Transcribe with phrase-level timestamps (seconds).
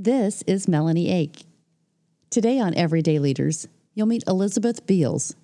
[0.00, 1.44] This is Melanie Ake.
[2.30, 5.34] Today on Everyday Leaders, you'll meet Elizabeth Beals,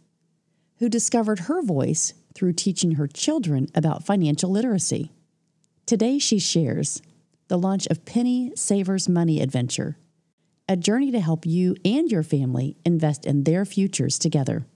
[0.78, 5.10] who discovered her voice through teaching her children about financial literacy.
[5.86, 7.02] Today, she shares
[7.48, 9.96] the launch of Penny Savers Money Adventure,
[10.68, 14.66] a journey to help you and your family invest in their futures together.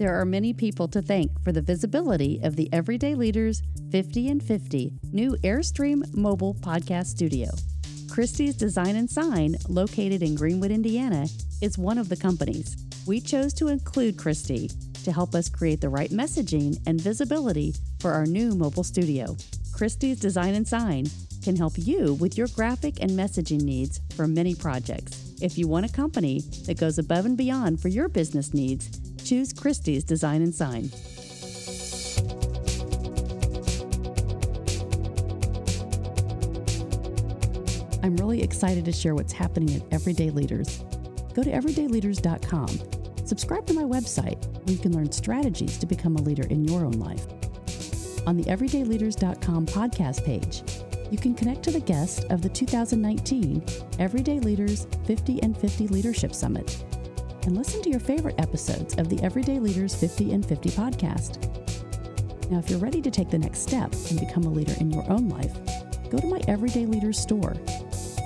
[0.00, 3.62] There are many people to thank for the visibility of the Everyday Leaders
[3.92, 7.50] 50 and 50 new Airstream mobile podcast studio.
[8.10, 11.26] Christie's Design and Sign, located in Greenwood, Indiana,
[11.60, 12.78] is one of the companies.
[13.06, 14.70] We chose to include Christie
[15.04, 19.36] to help us create the right messaging and visibility for our new mobile studio.
[19.74, 21.08] Christie's Design and Sign
[21.44, 25.34] can help you with your graphic and messaging needs for many projects.
[25.42, 28.88] If you want a company that goes above and beyond for your business needs,
[29.24, 30.90] choose Christie's Design and Sign.
[38.02, 40.84] I'm really excited to share what's happening at Everyday Leaders.
[41.34, 43.26] Go to everydayleaders.com.
[43.26, 46.84] Subscribe to my website where you can learn strategies to become a leader in your
[46.84, 47.26] own life.
[48.26, 50.62] On the everydayleaders.com podcast page,
[51.10, 53.64] you can connect to the guest of the 2019
[53.98, 56.84] Everyday Leaders 50 and 50 Leadership Summit
[57.46, 62.50] and listen to your favorite episodes of the Everyday Leaders 50 and 50 podcast.
[62.50, 65.08] Now, if you're ready to take the next step and become a leader in your
[65.10, 65.52] own life,
[66.10, 67.54] go to my Everyday Leaders store.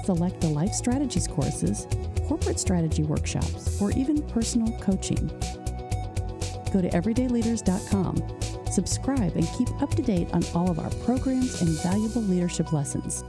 [0.05, 1.87] Select the Life Strategies courses,
[2.27, 5.29] corporate strategy workshops, or even personal coaching.
[6.73, 11.71] Go to everydayleaders.com, subscribe, and keep up to date on all of our programs and
[11.83, 13.23] valuable leadership lessons.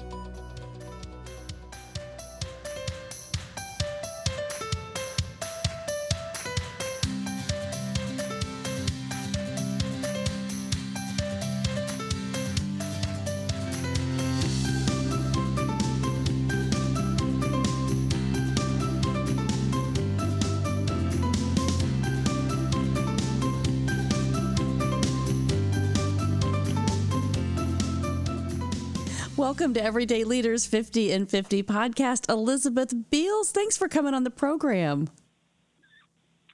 [29.65, 32.29] Welcome to Everyday Leaders 50 and 50 podcast.
[32.31, 35.09] Elizabeth Beals, thanks for coming on the program.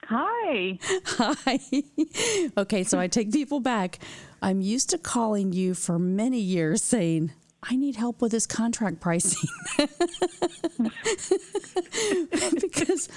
[0.05, 0.79] Hi.
[1.17, 1.59] Hi.
[2.57, 3.99] okay, so I take people back.
[4.41, 9.01] I'm used to calling you for many years saying, I need help with this contract
[9.01, 9.49] pricing.
[12.61, 13.09] because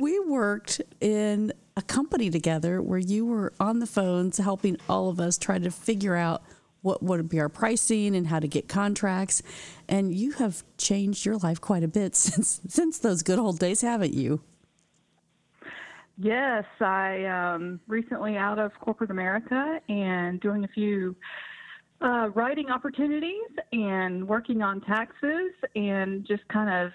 [0.00, 5.20] we worked in a company together where you were on the phones helping all of
[5.20, 6.42] us try to figure out
[6.82, 9.42] what would be our pricing and how to get contracts.
[9.88, 13.80] And you have changed your life quite a bit since since those good old days,
[13.80, 14.40] haven't you?
[16.18, 21.16] Yes, I um, recently out of corporate America and doing a few
[22.02, 26.92] uh, writing opportunities and working on taxes and just kind of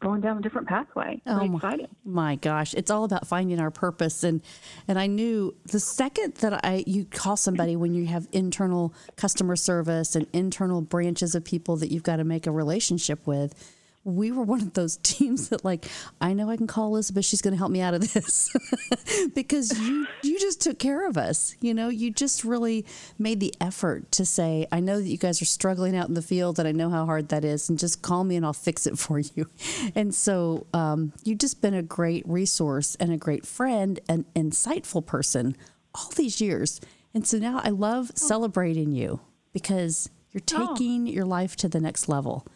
[0.00, 1.20] going down a different pathway.
[1.26, 4.24] oh my, my gosh, it's all about finding our purpose.
[4.24, 4.40] And
[4.88, 9.56] and I knew the second that I you call somebody when you have internal customer
[9.56, 13.54] service and internal branches of people that you've got to make a relationship with
[14.02, 15.86] we were one of those teams that like
[16.20, 18.50] I know I can call Elizabeth she's going to help me out of this.
[19.34, 21.88] Because you you just took care of us you know?
[21.88, 22.86] You just really
[23.18, 26.22] made the effort to say I know that you guys are struggling out in the
[26.22, 28.86] field and I know how hard that is and just call me and I'll fix
[28.86, 29.46] it for you.
[29.94, 35.04] And so um, you've just been a great resource and a great friend and insightful
[35.04, 35.56] person
[35.94, 36.80] all these years.
[37.12, 39.20] And so now I love celebrating you
[39.52, 40.74] because you're Oh.
[40.74, 42.46] taking your life to the next level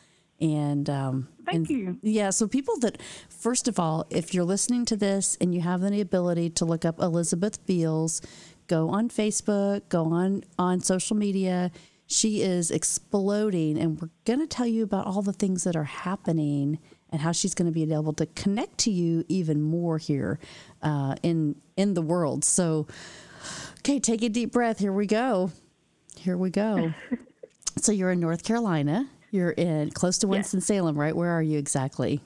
[0.44, 1.98] and um, Thank and- you.
[2.02, 3.00] Yeah, so people that
[3.30, 6.84] first of all, if you're listening to this and you have the ability to look
[6.84, 8.20] up Elizabeth Beals,
[8.66, 11.70] go on Facebook, go on on social media.
[12.06, 15.84] She is exploding, and we're going to tell you about all the things that are
[15.84, 16.78] happening
[17.10, 20.38] and how she's going to be able to connect to you even more here
[20.82, 22.44] uh, in in the world.
[22.44, 22.86] So,
[23.78, 24.78] okay, take a deep breath.
[24.80, 25.50] Here we go.
[26.18, 26.92] Here we go.
[27.78, 29.08] so you're in North Carolina.
[29.34, 31.14] You're in close to Winston Salem, right?
[31.14, 32.20] Where are you exactly?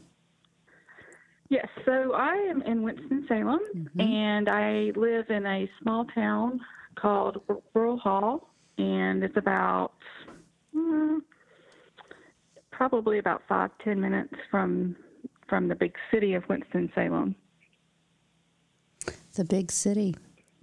[1.49, 4.01] Yes, so I am in Winston-Salem Mm-hmm.
[4.03, 6.61] and I live in a small town
[6.97, 7.41] called
[7.73, 9.95] Rural Hall and it's about
[10.77, 11.21] mm,
[12.71, 14.95] probably about five, ten minutes from
[15.49, 17.35] from the big city of Winston-Salem.
[19.33, 20.15] The big city.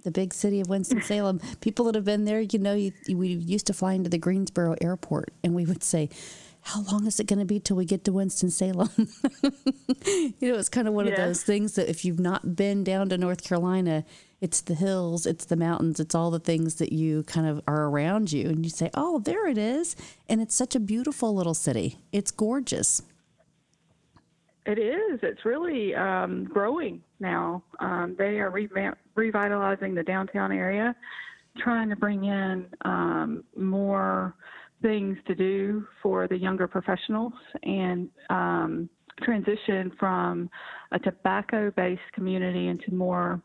[0.06, 1.42] The big city of Winston-Salem.
[1.62, 4.76] People that have been there, you know, you, we used to fly into the Greensboro
[4.80, 6.10] airport and we would say,
[6.62, 8.90] how long is it going to be till we get to Winston Salem?
[10.06, 11.12] you know, it's kind of one yeah.
[11.14, 14.04] of those things that if you've not been down to North Carolina,
[14.42, 17.86] it's the hills, it's the mountains, it's all the things that you kind of are
[17.86, 19.96] around you, and you say, "Oh, there it is,"
[20.28, 22.00] and it's such a beautiful little city.
[22.12, 23.02] It's gorgeous.
[24.66, 25.20] It is.
[25.22, 27.64] It's really um, growing now.
[27.80, 28.52] Um, they are
[29.16, 30.96] revitalizing the downtown area,
[31.58, 34.34] trying to bring in um, more
[34.82, 37.34] things to do for the younger professionals
[37.64, 38.90] and um,
[39.24, 40.50] transition from
[40.92, 43.42] a tobacco based community into more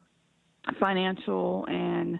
[0.79, 2.19] financial and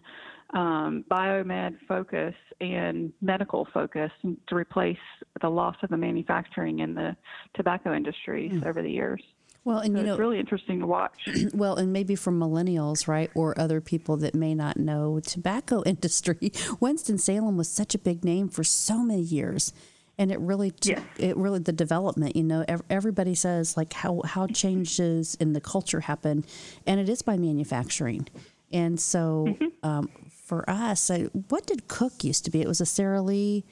[0.53, 4.11] um, biomed focus and medical focus
[4.49, 4.99] to replace
[5.41, 7.17] the loss of the manufacturing in the
[7.55, 8.67] tobacco industries mm.
[8.67, 9.23] over the years.
[9.65, 11.13] Well, and so you know, it's really interesting to watch.
[11.55, 16.53] Well, and maybe for millennials, right, or other people that may not know tobacco industry,
[16.81, 19.73] Winston Salem was such a big name for so many years,
[20.17, 21.05] and it really, took, yes.
[21.19, 22.37] it really the development.
[22.37, 26.45] You know, everybody says like how how changes in the culture happen,
[26.87, 28.29] and it is by manufacturing.
[28.73, 29.67] And so, mm-hmm.
[29.83, 30.09] um,
[30.51, 32.61] for us, I, what did Cook used to be?
[32.61, 33.65] It was a Sara Lee,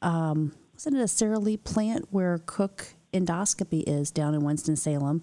[0.00, 5.22] um, wasn't it a Sara Lee plant where Cook endoscopy is down in Winston Salem?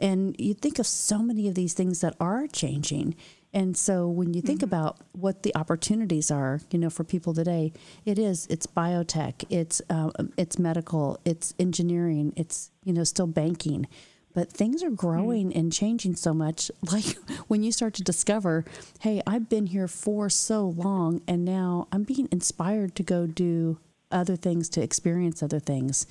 [0.00, 3.14] And you think of so many of these things that are changing.
[3.54, 4.74] And so when you think mm-hmm.
[4.74, 7.72] about what the opportunities are, you know, for people today,
[8.04, 13.86] it is it's biotech, it's uh, it's medical, it's engineering, it's you know still banking
[14.34, 15.58] but things are growing mm.
[15.58, 16.70] and changing so much.
[16.92, 17.16] Like
[17.48, 18.64] when you start to discover
[19.00, 23.78] hey i've been here for so long and now i'm being inspired to go do
[24.10, 26.06] other things to experience other things.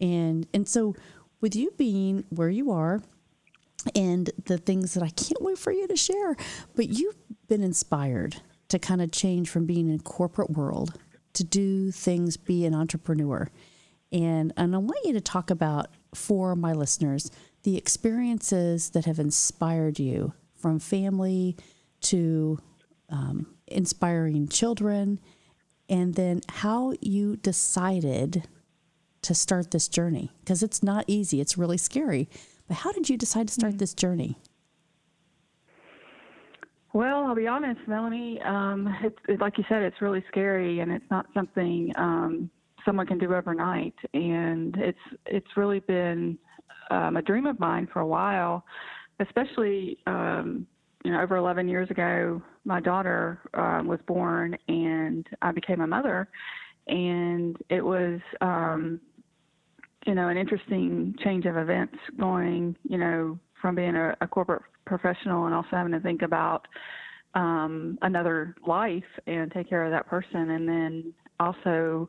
[0.00, 0.94] And and so
[1.40, 3.00] with you being where you are
[3.96, 6.36] and the things that i can't wait for you to share
[6.76, 7.16] but you've
[7.48, 8.36] been inspired
[8.68, 10.98] to kind of change from being in corporate world
[11.34, 13.48] to do things be an entrepreneur.
[14.12, 17.30] And and i want you to talk about for my listeners
[17.62, 21.56] the experiences that have inspired you from family
[22.00, 22.58] to
[23.08, 25.20] um, inspiring children,
[25.88, 28.48] and then how you decided
[29.22, 32.28] to start this journey because it's not easy, it's really scary.
[32.68, 33.78] But how did you decide to start mm-hmm.
[33.78, 34.38] this journey?
[36.92, 38.40] Well, I'll be honest, Melanie.
[38.42, 42.50] Um, it's it, like you said, it's really scary, and it's not something um,
[42.84, 43.94] someone can do overnight.
[44.12, 46.38] And it's it's really been
[46.92, 48.64] um, a dream of mine for a while,
[49.18, 50.66] especially um,
[51.04, 52.42] you know over 11 years ago.
[52.64, 56.28] My daughter uh, was born, and I became a mother,
[56.86, 59.00] and it was um,
[60.06, 64.62] you know an interesting change of events going you know from being a, a corporate
[64.84, 66.66] professional and also having to think about
[67.34, 72.08] um, another life and take care of that person, and then also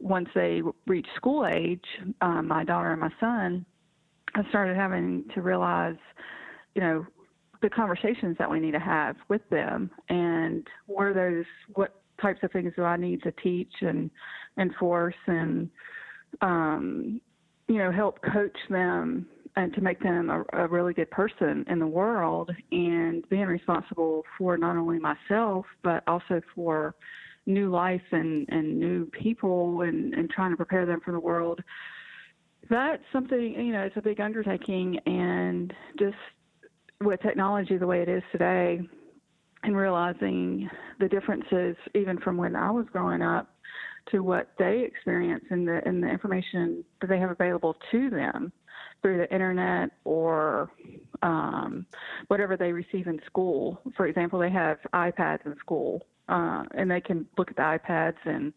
[0.00, 1.84] once they reach school age,
[2.22, 3.64] um, my daughter and my son,
[4.34, 5.96] I started having to realize,
[6.74, 7.06] you know,
[7.60, 11.44] the conversations that we need to have with them and where those
[11.74, 14.10] what types of things do I need to teach and
[14.58, 15.70] enforce and
[16.40, 17.20] um,
[17.68, 21.78] you know help coach them and to make them a, a really good person in
[21.78, 26.94] the world and being responsible for not only myself but also for
[27.46, 31.60] new life and, and new people and, and trying to prepare them for the world
[32.72, 36.16] that's something you know it's a big undertaking and just
[37.02, 38.80] with technology the way it is today
[39.62, 40.68] and realizing
[40.98, 43.54] the differences even from when I was growing up
[44.10, 48.52] to what they experience and the and the information that they have available to them
[49.02, 50.70] through the internet or
[51.22, 51.86] um,
[52.28, 53.80] whatever they receive in school.
[53.96, 58.16] For example, they have iPads in school, uh, and they can look at the iPads
[58.24, 58.52] and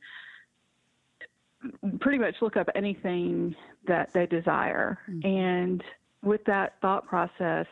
[2.00, 3.56] pretty much look up anything
[3.88, 4.98] that they desire.
[5.10, 5.28] Mm-hmm.
[5.28, 5.84] And
[6.24, 7.68] with that thought process,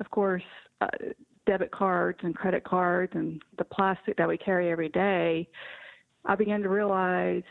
[0.00, 0.42] of course,
[0.80, 0.88] uh,
[1.46, 5.48] debit cards and credit cards and the plastic that we carry every day,
[6.24, 7.42] I began to realize,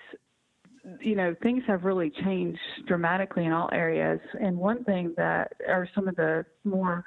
[1.02, 4.20] you know, things have really changed dramatically in all areas.
[4.40, 7.04] And one thing that are some of the more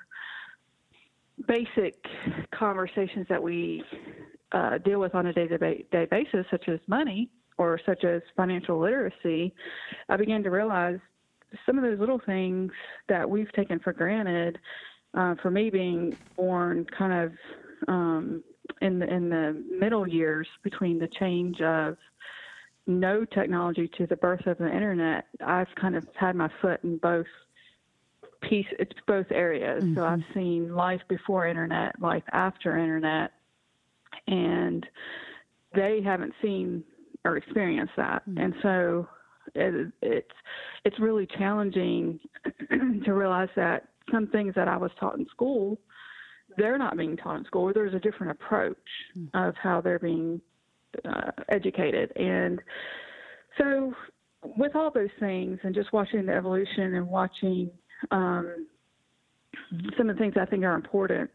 [1.46, 1.94] basic
[2.54, 3.82] conversations that we
[4.52, 8.22] uh, deal with on a day to day basis, such as money, or such as
[8.36, 9.54] financial literacy,
[10.08, 10.98] I began to realize
[11.66, 12.72] some of those little things
[13.08, 14.58] that we've taken for granted.
[15.14, 17.32] Uh, for me, being born kind of
[17.88, 18.42] um,
[18.80, 21.96] in the in the middle years between the change of
[22.86, 26.96] no technology to the birth of the internet, I've kind of had my foot in
[26.96, 27.26] both
[28.40, 28.66] piece.
[28.78, 29.84] It's both areas.
[29.84, 29.94] Mm-hmm.
[29.94, 33.32] So I've seen life before internet, life after internet,
[34.26, 34.86] and
[35.74, 36.84] they haven't seen
[37.24, 38.22] or experience that.
[38.28, 38.38] Mm-hmm.
[38.38, 39.08] And so
[39.54, 40.36] It, it's
[40.84, 42.20] it's really challenging
[43.04, 45.78] to realize that some things that I was taught in school,
[46.56, 47.72] they're not being taught in school.
[47.72, 49.28] There's a different approach mm.
[49.34, 50.40] of how they're being
[51.04, 52.60] uh, educated, and
[53.58, 53.92] so
[54.56, 57.70] with all those things, and just watching the evolution and watching
[58.10, 58.66] um,
[59.96, 61.30] some of the things I think are important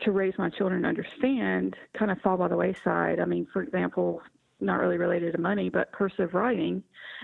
[0.00, 3.20] to raise my children to understand kind of fall by the wayside.
[3.20, 4.20] I mean, for example,
[4.64, 6.82] not really related to money, but cursive writing.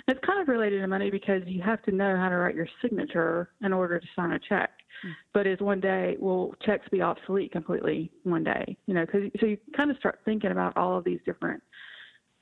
[0.09, 2.69] It's kind of related to money because you have to know how to write your
[2.83, 4.71] signature in order to sign a check.
[5.07, 5.13] Mm.
[5.33, 8.77] But is one day will checks be obsolete completely one day?
[8.87, 11.63] You know, because so you kind of start thinking about all of these different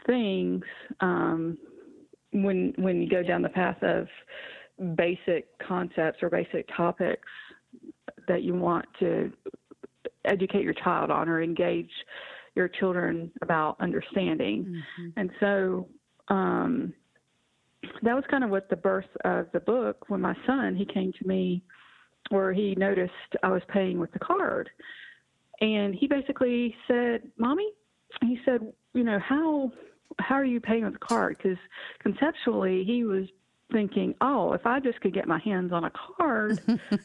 [0.07, 0.63] things
[1.01, 1.59] um,
[2.33, 4.07] when when you go down the path of
[4.97, 7.29] basic concepts or basic topics
[8.29, 9.33] that you want to
[10.25, 11.91] educate your child on or engage
[12.55, 14.65] your children about understanding.
[14.65, 15.09] Mm-hmm.
[15.17, 15.89] And so
[16.29, 16.93] um,
[18.03, 21.13] that was kind of what the birth of the book when my son he came
[21.13, 21.63] to me
[22.31, 23.13] where he noticed
[23.43, 24.69] I was paying with the card.
[25.61, 27.69] And he basically said, "Mommy,"
[28.23, 28.61] he said,
[28.95, 29.73] "You know how
[30.21, 31.59] how are you paying with the card?" Because
[32.01, 33.25] conceptually, he was
[33.73, 36.61] thinking, oh, if I just could get my hands on a card,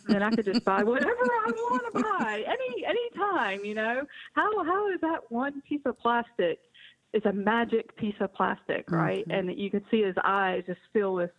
[0.08, 3.66] then I could just buy whatever I want to buy any any time.
[3.66, 4.04] You know,
[4.34, 6.60] how how is that one piece of plastic?
[7.14, 9.28] It's a magic piece of plastic, right?
[9.28, 9.50] Mm-hmm.
[9.50, 11.32] And you can see his eyes just fill with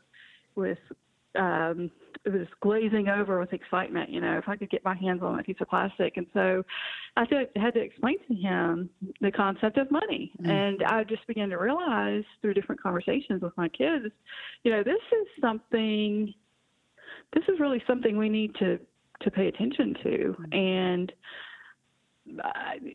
[0.54, 0.78] with
[1.36, 1.90] um,
[2.24, 4.10] it was glazing over with excitement.
[4.10, 6.62] You know, if I could get my hands on a piece of plastic, and so
[7.16, 7.26] I
[7.56, 8.88] had to explain to him
[9.20, 13.56] the concept of money, mm and I just began to realize through different conversations with
[13.56, 14.06] my kids,
[14.62, 16.32] you know, this is something.
[17.32, 18.78] This is really something we need to
[19.22, 21.12] to pay attention to, mm and
[22.42, 22.50] uh,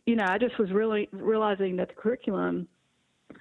[0.06, 2.66] you know, I just was really realizing that the curriculum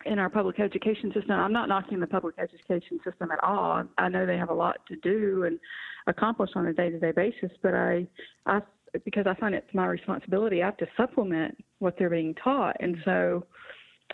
[0.06, 1.32] in our public education system.
[1.32, 3.84] I'm not knocking the public education system at all.
[3.98, 5.60] I know they have a lot to do and
[6.08, 8.08] accomplish on a day-to-day basis, but I,
[8.46, 8.62] I
[9.06, 12.98] because I find it's my responsibility, I have to supplement what they're being taught, and
[13.06, 13.46] so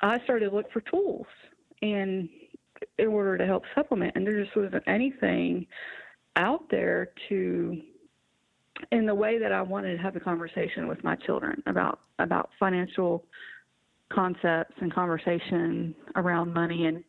[0.01, 1.27] I started to look for tools
[1.81, 2.27] and
[2.97, 5.65] in order to help supplement, and there just wasn't anything
[6.35, 7.81] out there to
[8.91, 12.49] in the way that I wanted to have a conversation with my children about about
[12.59, 13.25] financial
[14.11, 17.03] concepts and conversation around money and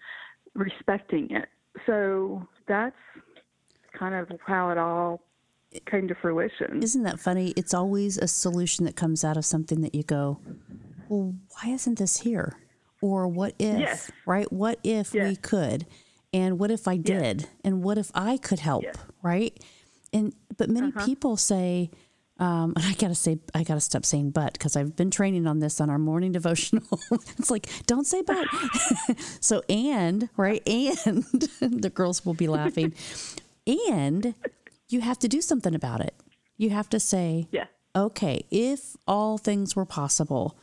[0.55, 1.49] respecting it.
[1.87, 2.97] So that's
[3.99, 5.21] kind of how it all
[5.91, 6.83] came to fruition.
[6.83, 7.53] Isn't that funny?
[7.57, 10.41] It's always a solution that comes out of something that you go,
[11.09, 12.59] well, why isn't this here?
[13.03, 14.11] Or what if, yes.
[14.27, 14.51] right?
[14.51, 15.29] What if yes.
[15.29, 15.87] we could?
[16.33, 17.43] And what if I did?
[17.43, 17.51] Yes.
[17.65, 18.85] And what if I could help,
[19.23, 19.57] right?
[20.13, 21.05] And but many uh-huh.
[21.05, 21.91] people say,
[22.39, 25.61] um, and I gotta say, I gotta stop saying but because I've been training on
[25.61, 27.01] this on our morning devotional.
[27.11, 28.47] it's like, don't say but.
[29.41, 30.63] so, and, right?
[30.67, 31.25] And
[31.61, 32.95] the girls will be laughing.
[33.67, 34.35] and
[34.89, 36.15] you have to do something about it.
[36.59, 37.67] You have to say, yeah.
[37.95, 40.57] okay, if all things were possible,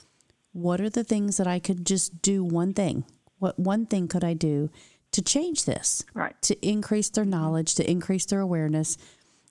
[0.52, 3.04] what are the things that I could just do one thing?
[3.40, 4.70] What one thing could I do
[5.12, 6.06] to change this?
[6.14, 6.40] Right.
[6.44, 8.98] To increase their knowledge, to increase their awareness.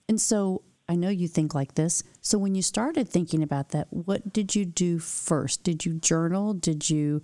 [0.09, 2.03] And so I know you think like this.
[2.21, 5.63] So when you started thinking about that, what did you do first?
[5.63, 6.53] Did you journal?
[6.53, 7.21] Did you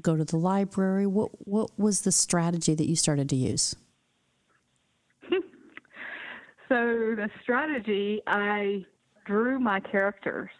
[0.00, 1.06] go to the library?
[1.06, 3.74] What what was the strategy that you started to use?
[5.30, 5.38] so
[6.68, 8.84] the strategy I
[9.26, 10.50] drew my characters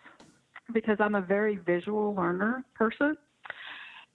[0.73, 3.17] because I'm a very visual learner person.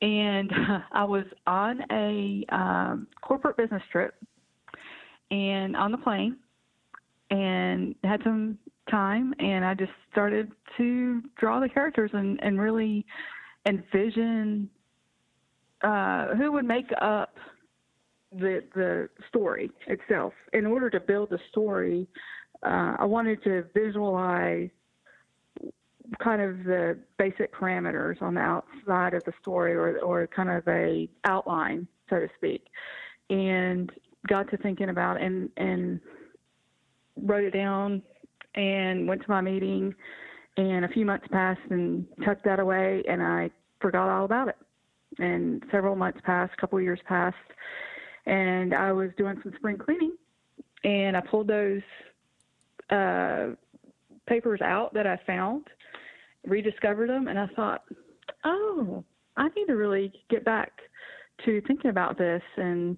[0.02, 0.52] And
[0.92, 4.16] I was on a um, corporate business trip
[5.32, 6.38] and on the plane
[7.36, 8.58] and had some
[8.90, 13.06] time and I just started to draw the characters and, and really
[13.66, 14.70] envision
[15.84, 17.36] uh, who would make up
[18.32, 20.34] the the story itself.
[20.54, 22.08] In order to build the story,
[22.66, 24.70] uh, I wanted to visualize
[26.24, 30.68] kind of the basic parameters on the outside of the story or or kind of
[30.68, 32.66] a outline, so to speak.
[33.30, 33.92] And
[34.28, 36.00] got to thinking about and and
[37.22, 38.02] wrote it down
[38.56, 39.94] and went to my meeting.
[40.58, 43.50] And a few months passed and tucked that away, and I
[43.82, 44.58] forgot all about it.
[45.20, 47.36] And several months passed, a couple years passed,
[48.26, 50.16] and I was doing some spring cleaning,
[50.84, 51.82] and I pulled those
[52.90, 53.50] uh,
[54.28, 55.68] papers out that I found,
[56.46, 57.84] rediscovered them, and I thought,
[58.46, 59.04] oh,
[59.38, 60.72] I need to really get back
[61.46, 62.98] to thinking about this and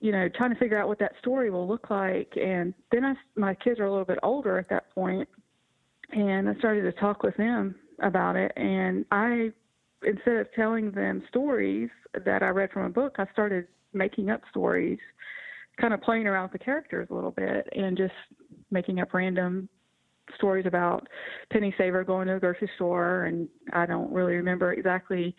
[0.00, 2.32] you know, trying to figure out what that story will look like.
[2.36, 5.28] And then I, my kids are a little bit older at that point,
[6.10, 8.52] and I started to talk with them about it.
[8.56, 9.52] And I
[10.02, 11.90] instead of telling them stories
[12.24, 14.98] that I read from a book, I started making up stories,
[15.80, 18.14] kind of playing around with the characters a little bit, and just
[18.70, 19.68] making up random
[20.36, 21.06] stories about
[21.52, 25.34] Penny Saver going to the grocery store, and I don't really remember exactly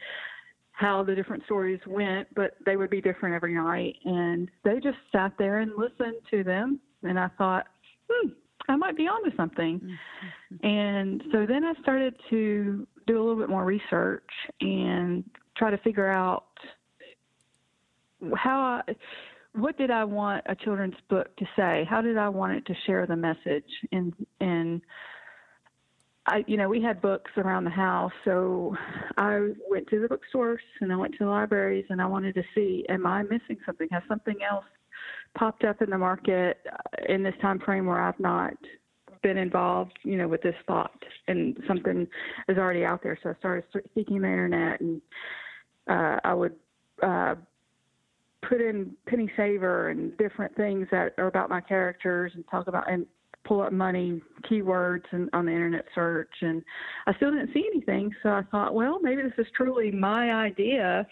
[0.81, 3.95] how the different stories went, but they would be different every night.
[4.03, 6.79] And they just sat there and listened to them.
[7.03, 7.67] And I thought,
[8.09, 8.29] hmm,
[8.67, 9.79] I might be onto something.
[9.79, 10.67] Mm-hmm.
[10.67, 14.27] And so then I started to do a little bit more research
[14.59, 15.23] and
[15.55, 16.45] try to figure out
[18.35, 18.95] how I,
[19.53, 21.85] what did I want a children's book to say?
[21.89, 23.69] How did I want it to share the message?
[23.91, 24.81] And and
[26.27, 28.75] I, you know, we had books around the house, so
[29.17, 32.43] I went to the bookstores and I went to the libraries and I wanted to
[32.53, 33.87] see, am I missing something?
[33.91, 34.65] Has something else
[35.35, 38.53] popped up in the market uh, in this time frame where I've not
[39.23, 42.07] been involved, you know, with this thought and something
[42.47, 43.17] is already out there.
[43.23, 43.63] So I started
[43.95, 45.01] seeking the internet and
[45.89, 46.55] uh, I would
[47.01, 47.35] uh,
[48.47, 52.91] put in Penny Saver and different things that are about my characters and talk about
[52.91, 53.05] and
[53.43, 56.63] pull up money keywords and on the internet search and
[57.07, 58.11] I still didn't see anything.
[58.23, 61.05] So I thought well maybe this is truly my idea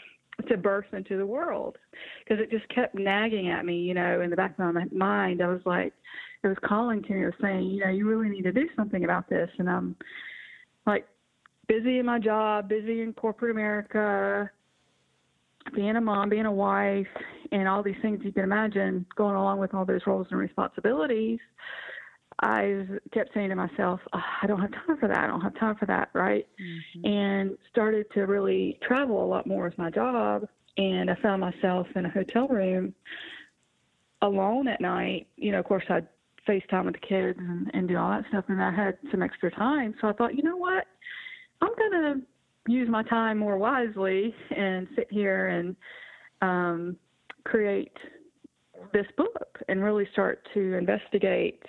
[0.47, 1.77] to birth into the world
[2.23, 5.41] because it just kept nagging at me you know in the back of my mind.
[5.41, 5.93] I was like
[6.43, 8.67] it was calling to me it was saying you know you really need to do
[8.75, 9.49] something about this.
[9.57, 9.95] And I'm
[10.85, 11.05] like
[11.67, 14.49] busy in my job busy in corporate America
[15.75, 17.07] being a mom, being a wife,
[17.51, 21.39] and all these things you can imagine going along with all those roles and responsibilities,
[22.41, 25.17] I kept saying to myself, oh, I don't have time for that.
[25.17, 26.47] I don't have time for that, right?
[26.61, 27.05] Mm-hmm.
[27.05, 30.47] And started to really travel a lot more with my job.
[30.77, 32.93] And I found myself in a hotel room
[34.21, 35.27] alone at night.
[35.35, 36.07] You know, of course, I'd
[36.47, 38.45] FaceTime with the kids and, and do all that stuff.
[38.47, 39.93] And I had some extra time.
[40.01, 40.85] So I thought, you know what?
[41.61, 45.75] I'm going to use my time more wisely and sit here and
[46.41, 46.97] um,
[47.43, 47.97] create
[48.93, 51.61] this book and really start to investigate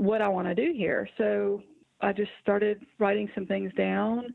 [0.00, 1.08] what I want to do here.
[1.18, 1.62] So
[2.00, 4.34] I just started writing some things down,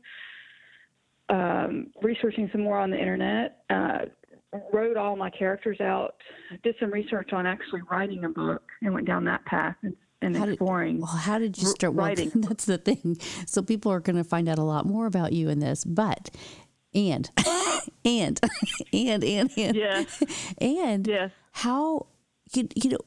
[1.28, 4.06] um, researching some more on the internet, uh,
[4.72, 6.14] wrote all my characters out,
[6.62, 10.36] did some research on actually writing a book, and went down that path and, and
[10.36, 10.94] how exploring.
[10.96, 12.30] Did, well, how did you start writing?
[12.32, 13.16] Well, that's the thing.
[13.46, 16.30] So people are going to find out a lot more about you in this, but
[16.94, 17.28] and
[18.04, 18.40] and
[18.92, 20.04] and and and yeah
[20.58, 21.30] and yes.
[21.52, 22.06] how
[22.54, 22.98] you, you know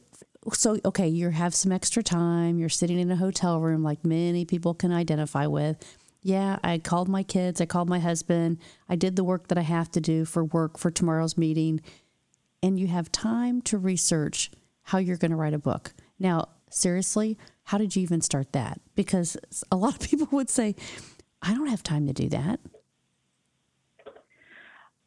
[0.53, 4.45] so okay, you have some extra time, you're sitting in a hotel room like many
[4.45, 5.77] people can identify with.
[6.21, 8.57] Yeah, I called my kids, I called my husband,
[8.89, 11.81] I did the work that I have to do for work for tomorrow's meeting,
[12.61, 14.51] and you have time to research
[14.83, 15.93] how you're going to write a book.
[16.19, 18.81] Now, seriously, how did you even start that?
[18.95, 19.37] Because
[19.71, 20.75] a lot of people would say,
[21.41, 22.59] I don't have time to do that.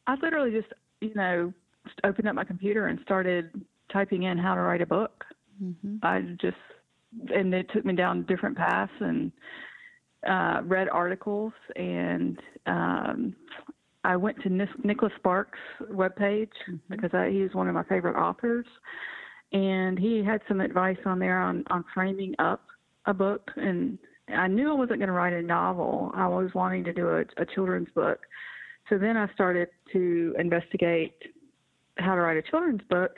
[0.07, 1.53] I literally just, you know,
[2.03, 3.51] opened up my computer and started
[3.93, 5.23] typing in how to write a book.
[5.63, 5.97] Mm-hmm.
[6.03, 6.57] I just,
[7.33, 9.31] and it took me down different paths and
[10.27, 13.35] uh, read articles and um,
[14.03, 15.57] I went to Nicholas Sparks'
[15.91, 16.75] webpage mm-hmm.
[16.89, 18.65] because I, he's one of my favorite authors,
[19.53, 22.65] and he had some advice on there on on framing up
[23.05, 23.49] a book.
[23.55, 23.97] And
[24.35, 26.11] I knew I wasn't going to write a novel.
[26.15, 28.19] I was wanting to do a, a children's book.
[28.89, 31.15] So then I started to investigate
[31.97, 33.17] how to write a children's book,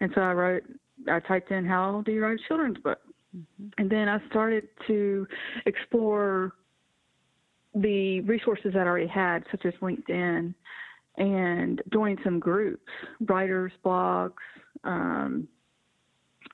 [0.00, 0.62] and so I wrote.
[1.08, 2.98] I typed in how do you write a children's book,
[3.36, 3.68] mm-hmm.
[3.78, 5.26] and then I started to
[5.66, 6.52] explore
[7.74, 10.54] the resources that I already had, such as LinkedIn,
[11.18, 14.32] and join some groups, writers blogs,
[14.84, 15.46] um,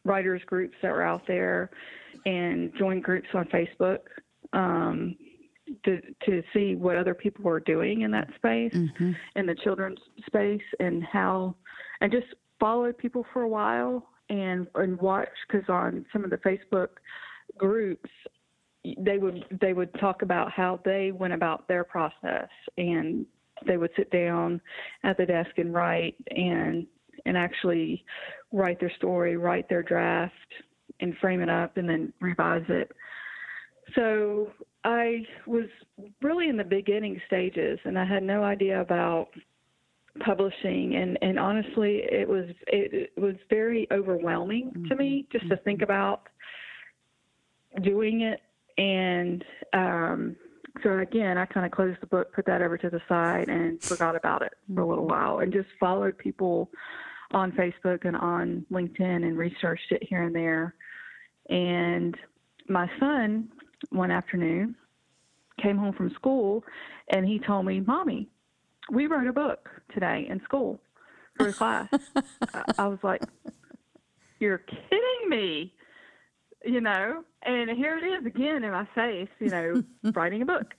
[0.05, 1.71] writers groups that were out there,
[2.27, 4.01] and join groups on Facebook.
[4.53, 5.17] Um,
[5.85, 9.13] to to see what other people were doing in that space, mm-hmm.
[9.37, 11.55] in the children's space, and how,
[12.03, 12.27] and just
[12.61, 16.89] followed people for a while and and watch because on some of the Facebook
[17.57, 18.11] groups
[18.99, 23.25] they would they would talk about how they went about their process and
[23.67, 24.61] they would sit down
[25.05, 26.87] at the desk and write and
[27.25, 28.05] and actually
[28.53, 30.35] write their story, write their draft,
[31.01, 32.91] and frame it up, and then revise it.
[33.95, 34.51] So
[34.83, 35.67] I was
[36.21, 39.29] really in the beginning stages, and I had no idea about
[40.21, 44.85] publishing and and honestly it was it, it was very overwhelming mm-hmm.
[44.85, 45.85] to me just to think mm-hmm.
[45.85, 46.29] about
[47.83, 48.41] doing it
[48.77, 50.37] and um
[50.83, 53.83] so again i kind of closed the book put that over to the side and
[53.83, 55.15] forgot about it for a little mm-hmm.
[55.15, 56.71] while and just followed people
[57.31, 60.75] on facebook and on linkedin and researched it here and there
[61.49, 62.19] and
[62.69, 63.49] my son
[63.91, 64.77] one afternoon
[65.63, 66.65] came home from school
[67.09, 68.29] and he told me, Mommy,
[68.91, 70.81] we wrote a book today in school
[71.37, 71.89] for a class.
[72.55, 73.23] I, I was like,
[74.41, 75.73] You're kidding me.
[76.65, 79.83] You know, and here it is again in my face, you know,
[80.15, 80.75] writing a book.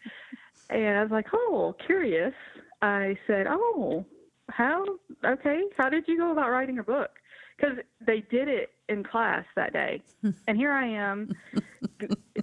[0.70, 2.34] And I was like, Oh, curious.
[2.82, 4.06] I said, Oh,
[4.50, 4.86] how,
[5.26, 7.12] okay, how did you go about writing a book?
[7.58, 10.02] Because they did it in class that day.
[10.48, 11.30] and here I am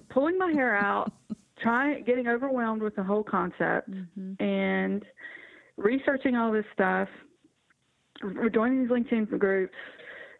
[0.09, 1.11] pulling my hair out,
[1.61, 4.41] trying, getting overwhelmed with the whole concept mm-hmm.
[4.43, 5.03] and
[5.81, 7.07] researching all this stuff,
[8.53, 9.73] joining these LinkedIn groups,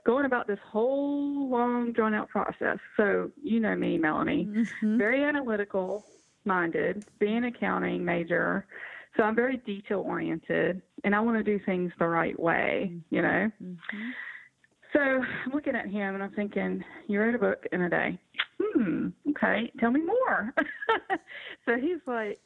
[0.06, 2.78] going about this whole long drawn out process.
[2.98, 4.98] So, you know me, Melanie, mm-hmm.
[4.98, 6.06] very analytical
[6.46, 8.66] minded, being accounting major.
[9.18, 13.22] So I'm very detail oriented and I want to do things the right way, you
[13.22, 13.52] know?
[13.62, 14.10] Mm-hmm.
[14.94, 18.20] So I'm looking at him and I'm thinking, you wrote a book in a day.
[18.60, 20.54] Hmm, okay, tell me more.
[21.66, 22.40] so he's like,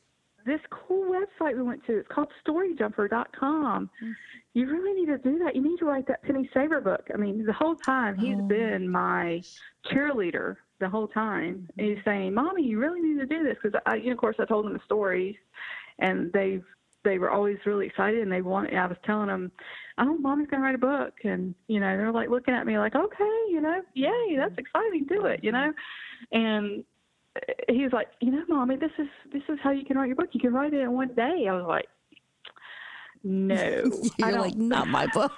[0.45, 3.89] this cool website we went to, it's called storyjumper.com.
[4.03, 4.11] Mm-hmm.
[4.53, 5.55] You really need to do that.
[5.55, 7.07] You need to write that Penny Saver book.
[7.13, 8.47] I mean, the whole time he's oh.
[8.47, 9.41] been my
[9.91, 11.67] cheerleader the whole time.
[11.77, 11.83] Mm-hmm.
[11.83, 13.57] He's saying, Mommy, you really need to do this.
[13.61, 15.35] Because, I, you know, of course, I told him the stories
[15.99, 16.63] and they've
[17.03, 19.51] they were always really excited and they wanted I was telling them,
[19.99, 22.95] Oh, mommy's gonna write a book and you know, they're like looking at me like,
[22.95, 25.71] Okay, you know, yay, that's exciting, do it, you know?
[26.31, 26.83] And
[27.69, 30.15] he was like, You know, mommy, this is this is how you can write your
[30.15, 30.29] book.
[30.31, 31.47] You can write it in one day.
[31.49, 31.87] I was like,
[33.23, 33.91] No.
[34.17, 35.33] You're like, not my book.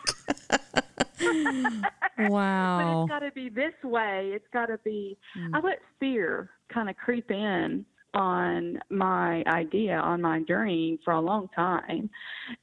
[2.20, 2.78] wow.
[2.80, 4.32] But it's gotta be this way.
[4.34, 5.50] It's gotta be mm.
[5.54, 11.22] I let fear kind of creep in on my idea, on my journey for a
[11.22, 12.10] long time,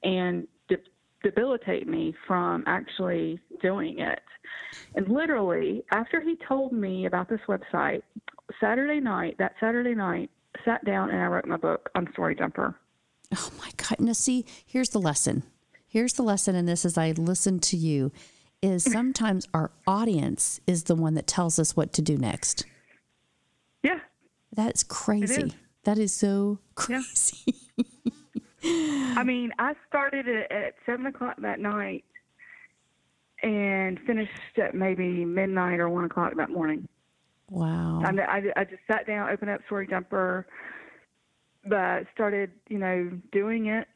[0.02, 0.46] and
[1.24, 4.20] debilitate me from actually doing it.
[4.94, 8.02] And literally, after he told me about this website,
[8.60, 10.30] Saturday night, that Saturday night,
[10.64, 12.76] sat down and I wrote my book on Story Jumper.
[13.34, 13.98] Oh my God.
[13.98, 15.42] Now, see, here's the lesson.
[15.88, 18.12] Here's the lesson in this as I listen to you
[18.62, 22.64] is sometimes our audience is the one that tells us what to do next.
[23.82, 24.00] Yeah,
[24.52, 25.42] that's crazy.
[25.42, 25.52] Is.
[25.84, 27.54] That is so crazy.
[27.76, 27.84] Yeah.
[29.16, 32.04] I mean, I started it at seven o'clock that night
[33.42, 36.88] and finished at maybe midnight or one o'clock that morning.
[37.50, 38.02] Wow.
[38.04, 40.46] I, I, I just sat down, opened up Story Jumper,
[41.66, 43.86] but started, you know, doing it,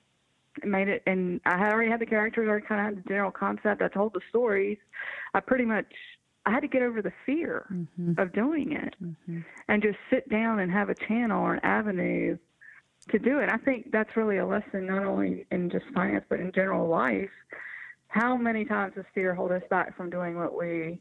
[0.62, 3.09] and made it, and I had already had the characters, already kind of had the
[3.09, 3.81] general concept.
[3.81, 4.78] I told the stories.
[5.35, 5.87] I pretty much
[6.48, 8.18] I had to get over the fear mm-hmm.
[8.18, 9.40] of doing it mm-hmm.
[9.68, 12.38] and just sit down and have a channel or an avenue
[13.10, 13.48] to do it.
[13.50, 17.30] I think that's really a lesson not only in just finance but in general life.
[18.08, 21.00] How many times does fear hold us back from doing what we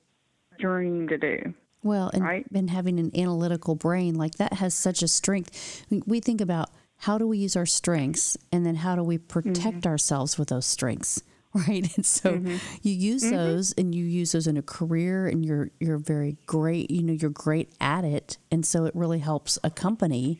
[0.59, 1.53] dream to do?
[1.83, 2.45] Well, and, right?
[2.53, 5.85] and having an analytical brain like that has such a strength.
[6.05, 9.77] We think about how do we use our strengths and then how do we protect
[9.77, 9.89] mm-hmm.
[9.89, 11.21] ourselves with those strengths?
[11.67, 11.95] right?
[11.95, 12.57] And so mm-hmm.
[12.81, 13.35] you use mm-hmm.
[13.35, 17.13] those and you use those in a career and you're you're very great, you know,
[17.13, 18.37] you're great at it.
[18.51, 20.39] And so it really helps a company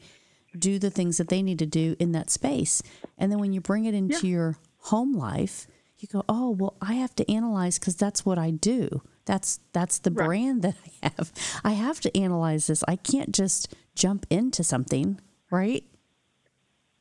[0.60, 2.82] do the things that they need to do in that space.
[3.18, 4.34] And then when you bring it into yeah.
[4.34, 5.68] your home life,
[5.98, 9.02] you go, "Oh, well, I have to analyze cuz that's what I do.
[9.26, 10.26] That's that's the right.
[10.26, 11.32] brand that I have.
[11.64, 12.84] I have to analyze this.
[12.88, 15.84] I can't just jump into something, right?"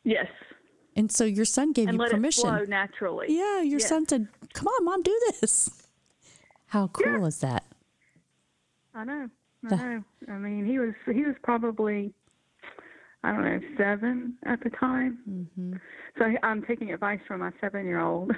[0.04, 0.28] Yes.
[0.94, 2.70] And so your son gave and you permission.
[2.70, 3.26] Naturally.
[3.28, 3.88] Yeah, your yes.
[3.88, 5.86] son said, "Come on, mom, do this."
[6.68, 7.26] How cool yeah.
[7.26, 7.64] is that?
[8.94, 9.28] I know.
[9.70, 10.04] I know.
[10.28, 12.14] I mean, he was he was probably
[13.26, 15.18] I don't know seven at the time.
[15.28, 15.72] Mm-hmm.
[16.16, 18.30] So I'm taking advice from my seven year old.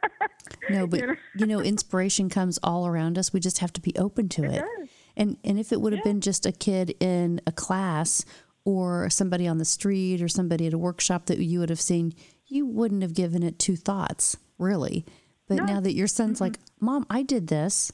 [0.70, 1.14] no, but you know?
[1.36, 1.60] you know?
[1.60, 3.34] inspiration comes all around us.
[3.34, 4.54] We just have to be open to it.
[4.54, 4.88] it.
[5.18, 6.12] And and if it would have yeah.
[6.12, 8.24] been just a kid in a class
[8.64, 12.14] or somebody on the street or somebody at a workshop that you would have seen,
[12.46, 15.04] you wouldn't have given it two thoughts, really.
[15.46, 15.64] But no.
[15.64, 16.44] now that your son's mm-hmm.
[16.44, 17.92] like, Mom, I did this.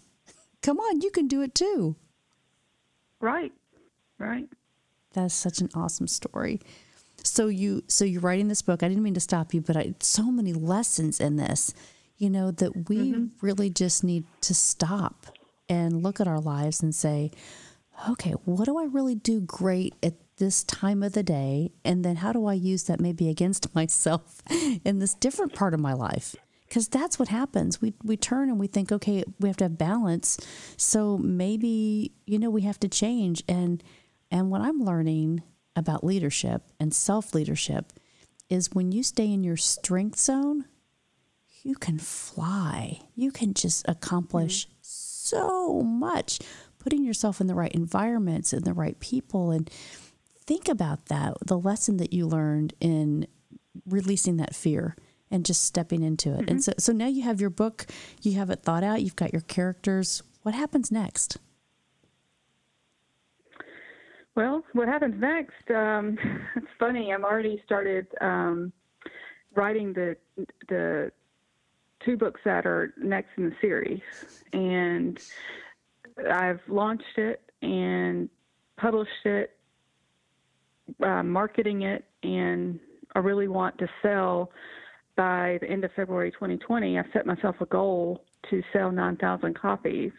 [0.62, 1.96] Come on, you can do it too.
[3.20, 3.52] Right.
[4.18, 4.48] Right.
[5.12, 6.60] That's such an awesome story.
[7.24, 8.82] So you so you're writing this book.
[8.82, 11.72] I didn't mean to stop you, but I so many lessons in this,
[12.18, 13.26] you know, that we mm-hmm.
[13.40, 15.26] really just need to stop
[15.68, 17.30] and look at our lives and say,
[18.10, 21.70] okay, what do I really do great at this time of the day?
[21.84, 24.42] And then how do I use that maybe against myself
[24.84, 26.34] in this different part of my life?
[26.68, 27.82] Because that's what happens.
[27.82, 30.38] We, we turn and we think, okay, we have to have balance.
[30.78, 33.42] So maybe, you know, we have to change.
[33.46, 33.82] And,
[34.32, 35.42] and what I'm learning
[35.76, 37.92] about leadership and self leadership
[38.48, 40.64] is when you stay in your strength zone,
[41.62, 43.00] you can fly.
[43.14, 44.74] You can just accomplish mm-hmm.
[44.80, 46.40] so much.
[46.78, 49.70] Putting yourself in the right environments and the right people and
[50.44, 53.28] think about that, the lesson that you learned in
[53.86, 54.96] releasing that fear
[55.30, 56.40] and just stepping into it.
[56.40, 56.48] Mm-hmm.
[56.48, 57.86] And so, so now you have your book,
[58.22, 60.22] you have it thought out, you've got your characters.
[60.42, 61.38] What happens next?
[64.34, 65.70] Well, what happens next?
[65.70, 66.16] Um,
[66.56, 67.12] it's funny.
[67.12, 68.72] I'm already started um,
[69.54, 70.16] writing the
[70.68, 71.12] the
[72.04, 74.00] two books that are next in the series,
[74.52, 75.20] and
[76.30, 78.28] I've launched it and
[78.76, 79.56] published it,
[81.04, 82.80] uh, marketing it, and
[83.14, 84.50] I really want to sell
[85.14, 86.98] by the end of February 2020.
[86.98, 90.10] I've set myself a goal to sell 9,000 copies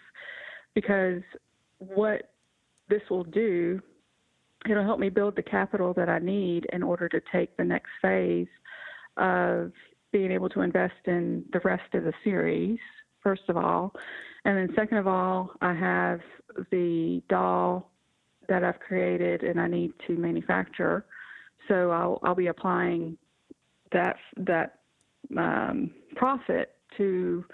[0.76, 1.22] because
[1.80, 2.32] what
[2.90, 3.82] this will do,
[4.70, 7.90] it'll help me build the capital that I need in order to take the next
[8.02, 8.48] phase
[9.18, 9.72] of
[10.12, 12.80] being able to invest in the rest of the series,
[13.22, 13.94] first of all.
[14.46, 16.20] And then, second of all, I have
[16.72, 17.92] the doll
[18.50, 21.06] that I've created and I need to manufacture.
[21.68, 23.18] So I'll, I'll be applying
[23.92, 24.80] that, that
[25.38, 27.46] um, profit to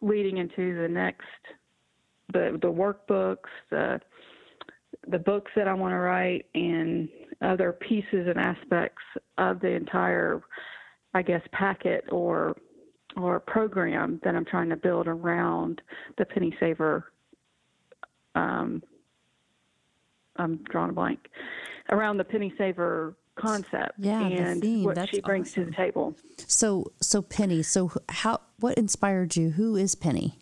[0.00, 1.22] leading into the next,
[2.32, 4.00] the, the workbooks, the,
[5.08, 7.08] the books that I want to write, and
[7.40, 9.02] other pieces and aspects
[9.38, 10.42] of the entire
[11.14, 12.56] I guess, packet or
[13.16, 15.82] or program that I'm trying to build around
[16.16, 17.12] the penny saver.
[18.34, 18.82] Um,
[20.36, 21.28] I'm drawing a blank
[21.90, 25.64] around the penny saver concept yeah, and what That's she brings awesome.
[25.64, 26.16] to the table.
[26.46, 27.62] So, so Penny.
[27.62, 28.40] So, how?
[28.58, 29.50] What inspired you?
[29.50, 30.38] Who is Penny?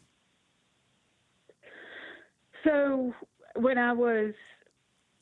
[2.62, 3.14] So,
[3.60, 4.32] when I was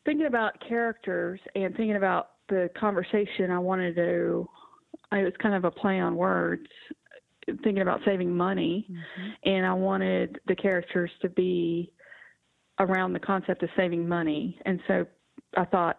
[0.04, 4.48] thinking about characters and thinking about the conversation I wanted to
[5.12, 6.66] it was kind of a play on words,
[7.46, 9.30] thinking about saving money, mm-hmm.
[9.44, 11.90] and I wanted the characters to be
[12.78, 15.06] around the concept of saving money, and so
[15.56, 15.98] I thought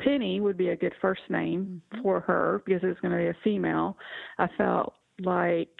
[0.00, 2.02] Penny would be a good first name mm-hmm.
[2.02, 3.96] for her because it was going to be a female.
[4.38, 5.70] I felt like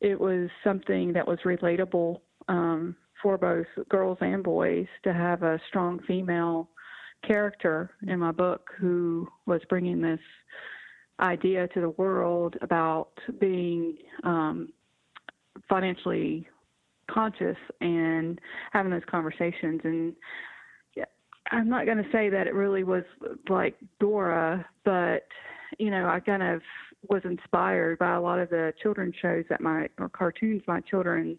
[0.00, 5.58] it was something that was relatable um, for both girls and boys to have a
[5.68, 6.68] strong female
[7.26, 10.20] character in my book who was bringing this
[11.20, 14.68] idea to the world about being um,
[15.70, 16.46] financially
[17.10, 18.38] conscious and
[18.72, 19.80] having those conversations.
[19.84, 20.14] And
[21.50, 23.04] I'm not going to say that it really was
[23.48, 25.26] like Dora, but
[25.78, 26.60] you know, I kind of
[27.08, 31.38] was inspired by a lot of the children's shows that my or cartoons my children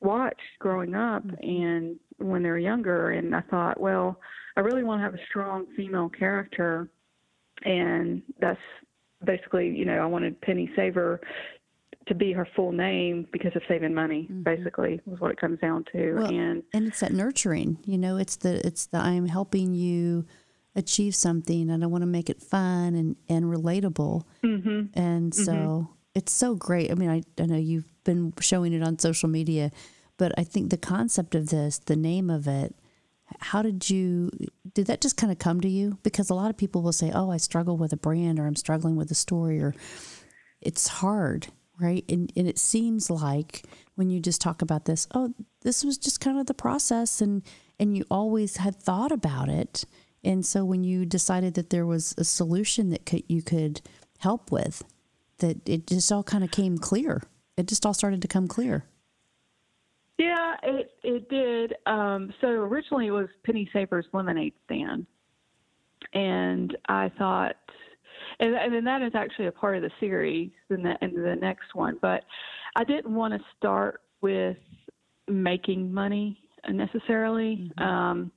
[0.00, 1.42] watched growing up mm-hmm.
[1.42, 4.18] and when they were younger and I thought, well,
[4.56, 6.88] I really want to have a strong female character
[7.64, 8.60] and that's
[9.24, 11.20] basically, you know, I wanted Penny Saver
[12.06, 14.26] to be her full name because of saving money.
[14.30, 14.42] Mm-hmm.
[14.42, 16.14] Basically, was what it comes down to.
[16.14, 17.78] Well, and and it's that nurturing.
[17.84, 20.26] You know, it's the it's the I'm helping you
[20.74, 24.24] achieve something, and I want to make it fun and and relatable.
[24.42, 24.98] Mm-hmm.
[24.98, 25.92] And so mm-hmm.
[26.14, 26.90] It's so great.
[26.90, 29.70] I mean, I I know you've been showing it on social media,
[30.16, 32.74] but I think the concept of this, the name of it,
[33.38, 34.30] how did you
[34.74, 35.98] did that just kind of come to you?
[36.02, 38.56] Because a lot of people will say oh i struggle with a brand or i'm
[38.56, 39.74] struggling with a story or
[40.60, 41.48] it's hard
[41.80, 42.04] right?
[42.08, 46.20] And, and it seems like when you just talk about this oh this was just
[46.20, 47.42] kind of the process and
[47.78, 49.84] and you always had thought about it.
[50.22, 53.80] And so when you decided that there was a solution that could, you could
[54.18, 54.84] help with
[55.40, 57.22] that it just all kind of came clear
[57.56, 58.84] it just all started to come clear
[60.20, 61.76] yeah, it it did.
[61.86, 65.06] Um, so originally it was Penny Saver's lemonade stand,
[66.12, 67.56] and I thought,
[68.38, 71.36] and, and then that is actually a part of the series in the in the
[71.36, 71.96] next one.
[72.02, 72.24] But
[72.76, 74.58] I didn't want to start with
[75.26, 77.72] making money necessarily.
[77.78, 77.82] Mm-hmm.
[77.82, 78.30] Um,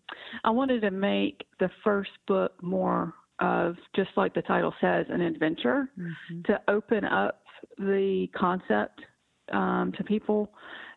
[0.46, 5.19] I wanted to make the first book more of just like the title says, an
[5.19, 6.41] adventure mm-hmm.
[6.43, 7.43] to open up
[7.77, 9.01] the concept
[9.51, 10.49] um, to people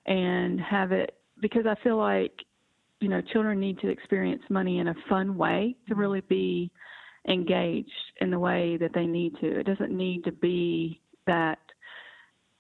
[0.07, 2.33] and have it because I feel like
[3.01, 6.01] you know children need to experience money in a fun way to mm-hmm.
[6.01, 6.71] really be
[7.29, 9.59] engaged in the way that they need to.
[9.59, 11.59] It doesn't need to be that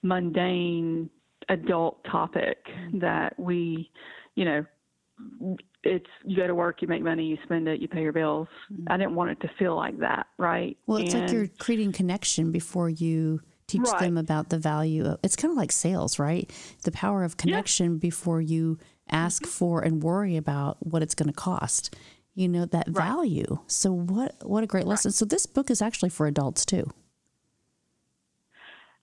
[0.03, 1.09] mundane
[1.49, 2.99] adult topic mm-hmm.
[2.99, 3.89] that we,
[4.35, 8.03] you know, it's you go to work, you make money, you spend it, you pay
[8.03, 8.49] your bills.
[8.73, 8.93] Mm-hmm.
[8.93, 10.77] I didn't want it to feel like that, right?
[10.87, 14.01] Well, it's and, like you're creating connection before you teach right.
[14.01, 16.51] them about the value of it's kind of like sales, right?
[16.85, 18.79] The power of connection before you
[19.11, 19.51] ask mm-hmm.
[19.51, 21.95] for and worry about what it's going to cost.
[22.35, 23.07] You know that right.
[23.07, 23.61] value.
[23.67, 25.09] So what what a great lesson.
[25.11, 25.15] Right.
[25.15, 26.91] So this book is actually for adults too.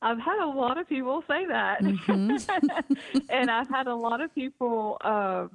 [0.04, 3.24] I've had a lot of people say that, mm-hmm.
[3.30, 5.50] and I've had a lot of people um,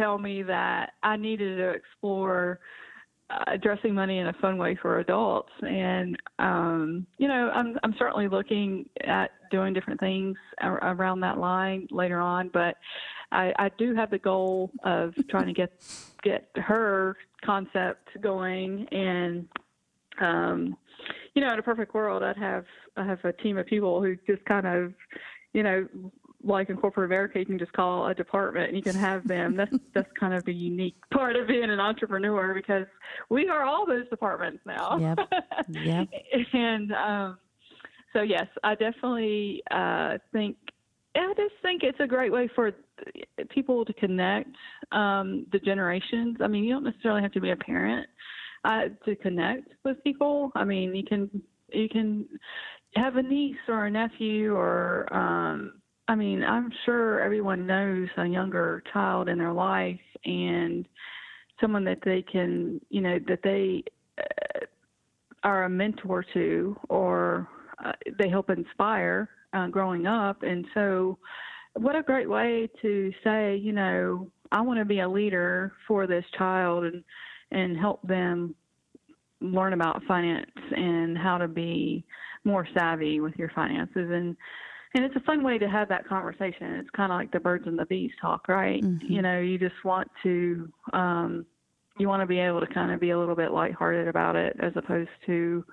[0.00, 2.60] tell me that I needed to explore
[3.46, 5.52] addressing money in a fun way for adults.
[5.62, 11.86] And um, you know, I'm I'm certainly looking at doing different things around that line
[11.90, 12.76] later on, but
[13.32, 15.72] I, I do have the goal of trying to get
[16.22, 19.48] get her concept going and
[20.20, 20.76] um,
[21.34, 22.64] you know, in a perfect world, I'd have
[22.96, 24.92] I have a team of people who just kind of,
[25.52, 25.88] you know,
[26.42, 29.56] like in corporate America, you can just call a department and you can have them.
[29.56, 32.86] That's that's kind of the unique part of being an entrepreneur because
[33.28, 34.98] we are all those departments now.
[34.98, 35.18] Yep.
[35.70, 36.08] Yep.
[36.52, 37.38] and um,
[38.12, 40.56] so yes, I definitely uh, think
[41.14, 42.72] I just think it's a great way for
[43.48, 44.50] people to connect
[44.92, 46.38] um, the generations.
[46.40, 48.06] I mean, you don't necessarily have to be a parent
[48.64, 50.52] uh, to connect with people.
[50.54, 52.26] I mean, you can you can
[52.96, 55.74] have a niece or a nephew or um,
[56.10, 60.84] I mean, I'm sure everyone knows a younger child in their life and
[61.60, 63.84] someone that they can, you know, that they
[64.18, 64.64] uh,
[65.44, 67.48] are a mentor to or
[67.84, 70.42] uh, they help inspire uh, growing up.
[70.42, 71.16] And so,
[71.74, 76.08] what a great way to say, you know, I want to be a leader for
[76.08, 77.04] this child and
[77.52, 78.56] and help them
[79.40, 82.04] learn about finance and how to be
[82.42, 84.36] more savvy with your finances and
[84.94, 86.74] and it's a fun way to have that conversation.
[86.74, 88.82] It's kind of like the birds and the bees talk, right?
[88.82, 89.12] Mm-hmm.
[89.12, 91.46] You know, you just want to um,
[91.98, 94.56] you want to be able to kind of be a little bit lighthearted about it,
[94.60, 95.64] as opposed to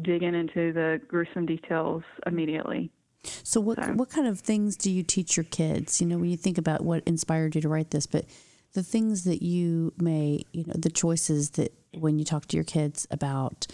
[0.00, 2.90] digging into the gruesome details immediately.
[3.24, 3.92] So, what so.
[3.92, 6.00] what kind of things do you teach your kids?
[6.00, 8.24] You know, when you think about what inspired you to write this, but
[8.72, 12.64] the things that you may, you know, the choices that when you talk to your
[12.64, 13.66] kids about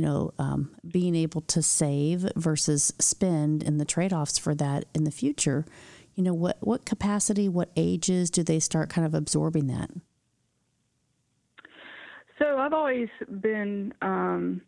[0.00, 4.86] you know, um, being able to save versus spend and the trade offs for that
[4.94, 5.66] in the future,
[6.14, 9.90] you know, what, what capacity, what ages do they start kind of absorbing that?
[12.38, 13.10] So I've always
[13.42, 14.62] been, um,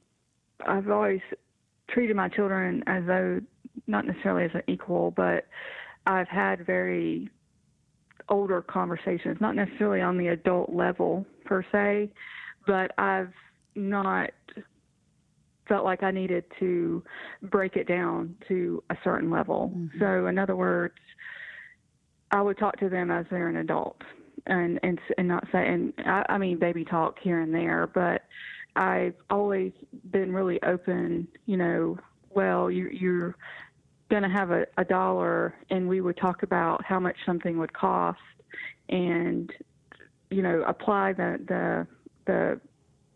[0.67, 1.23] I've always
[1.89, 3.41] treated my children as though
[3.87, 5.47] not necessarily as an equal, but
[6.07, 7.31] I've had very
[8.29, 12.11] older conversations, not necessarily on the adult level per se,
[12.67, 13.33] but I've
[13.75, 14.31] not
[15.73, 17.03] felt like I needed to
[17.45, 19.73] break it down to a certain level.
[19.75, 19.99] Mm-hmm.
[19.99, 20.93] So, in other words,
[22.31, 23.97] I would talk to them as they're an adult,
[24.47, 28.25] and and and not say, and I, I mean baby talk here and there, but
[28.77, 29.73] I've always
[30.11, 31.27] been really open.
[31.47, 33.35] You know, well, you, you're
[34.11, 37.73] going to have a, a dollar, and we would talk about how much something would
[37.73, 38.21] cost,
[38.91, 39.51] and
[40.31, 41.87] you know, apply the the
[42.27, 42.61] the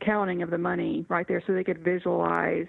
[0.01, 2.67] counting of the money right there so they could visualize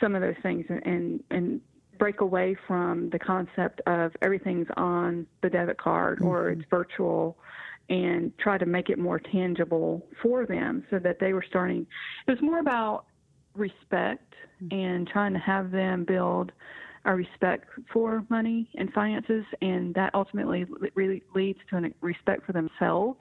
[0.00, 1.60] some of those things and, and, and
[1.98, 6.28] break away from the concept of everything's on the debit card mm-hmm.
[6.28, 7.36] or it's virtual
[7.88, 11.86] and try to make it more tangible for them so that they were starting
[12.26, 13.04] it was more about
[13.54, 14.76] respect mm-hmm.
[14.76, 16.52] and trying to have them build
[17.04, 22.52] a respect for money and finances and that ultimately really leads to a respect for
[22.52, 23.18] themselves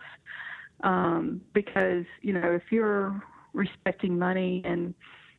[0.84, 3.22] um, because you know if you're
[3.54, 4.94] respecting money and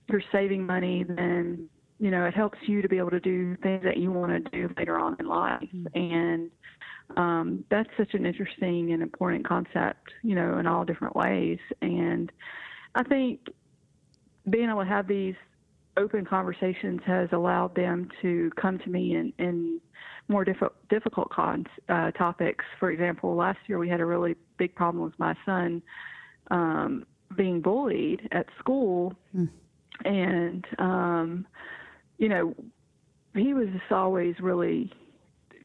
[0.09, 3.83] you're saving money, then you know it helps you to be able to do things
[3.85, 5.87] that you want to do later on in life, mm-hmm.
[5.95, 6.51] and
[7.17, 11.59] um, that's such an interesting and important concept, you know, in all different ways.
[11.81, 12.31] And
[12.95, 13.41] I think
[14.49, 15.35] being able to have these
[15.97, 19.81] open conversations has allowed them to come to me in, in
[20.29, 20.57] more diff-
[20.89, 22.65] difficult cons, uh, topics.
[22.79, 25.83] For example, last year we had a really big problem with my son
[26.51, 27.05] um,
[27.37, 29.49] being bullied at school, mm.
[30.05, 31.47] and um,
[32.19, 32.55] you know
[33.35, 34.93] he was just always really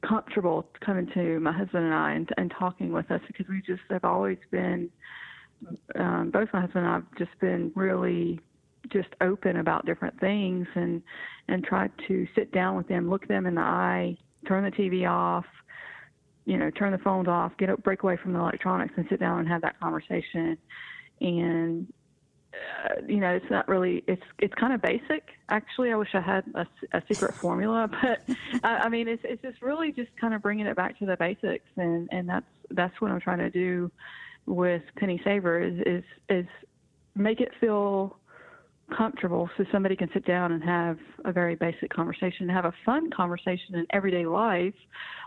[0.08, 3.82] comfortable coming to my husband and I and, and talking with us because we just
[3.90, 4.90] have always been
[5.96, 8.40] um, both my husband and I've just been really
[8.91, 11.02] just open about different things and
[11.47, 15.10] and tried to sit down with them, look them in the eye, turn the TV
[15.10, 15.45] off,
[16.45, 19.19] you know, turn the phones off, get up, break away from the electronics, and sit
[19.19, 20.58] down and have that conversation.
[21.21, 21.91] And
[22.54, 24.04] uh, you know, it's not really.
[24.08, 25.23] It's it's kind of basic.
[25.50, 29.41] Actually, I wish I had a, a secret formula, but I, I mean, it's it's
[29.41, 33.00] just really just kind of bringing it back to the basics, and and that's that's
[33.02, 33.92] what I'm trying to do
[34.46, 36.46] with Penny Saver is is is
[37.15, 38.17] make it feel
[38.96, 42.73] comfortable so somebody can sit down and have a very basic conversation, and have a
[42.85, 44.73] fun conversation in everyday life,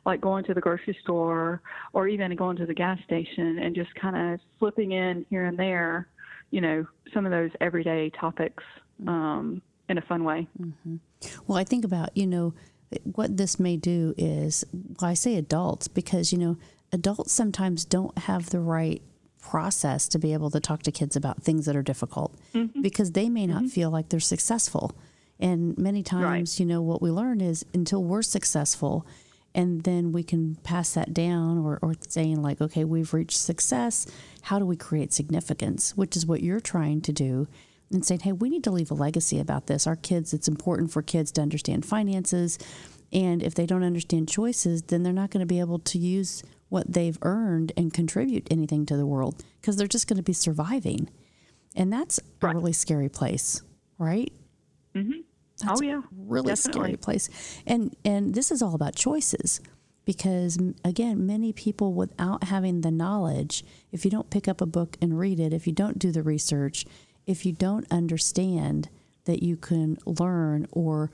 [0.07, 1.61] like going to the grocery store
[1.93, 5.59] or even going to the gas station and just kind of slipping in here and
[5.59, 6.09] there,
[6.51, 8.65] you know, some of those everyday topics
[9.07, 10.49] um, in a fun way.
[10.61, 10.97] Mm-hmm.
[11.47, 12.55] Well, I think about, you know,
[13.05, 16.57] what this may do is, well, I say adults because, you know,
[16.93, 19.03] adults sometimes don't have the right
[19.41, 22.83] process to be able to talk to kids about things that are difficult mm-hmm.
[22.83, 23.69] because they may not mm-hmm.
[23.69, 24.93] feel like they're successful.
[25.39, 26.61] And many times, right.
[26.61, 29.07] you know, what we learn is until we're successful,
[29.55, 34.07] and then we can pass that down or, or saying, like, okay, we've reached success.
[34.43, 35.97] How do we create significance?
[35.97, 37.49] Which is what you're trying to do.
[37.93, 39.87] And saying, hey, we need to leave a legacy about this.
[39.87, 42.57] Our kids, it's important for kids to understand finances.
[43.13, 46.45] And if they don't understand choices, then they're not going to be able to use
[46.71, 50.33] what they've earned and contribute anything to the world because they're just going to be
[50.33, 51.11] surviving.
[51.77, 52.55] And that's right.
[52.55, 53.61] a really scary place,
[53.99, 54.33] right?
[54.95, 55.21] Mm-hmm.
[55.63, 56.81] That's oh yeah, really Definitely.
[56.81, 57.29] scary place.
[57.67, 59.61] And and this is all about choices
[60.05, 64.97] because again, many people without having the knowledge, if you don't pick up a book
[65.03, 66.87] and read it, if you don't do the research,
[67.27, 68.89] if you don't understand
[69.27, 71.11] that you can learn or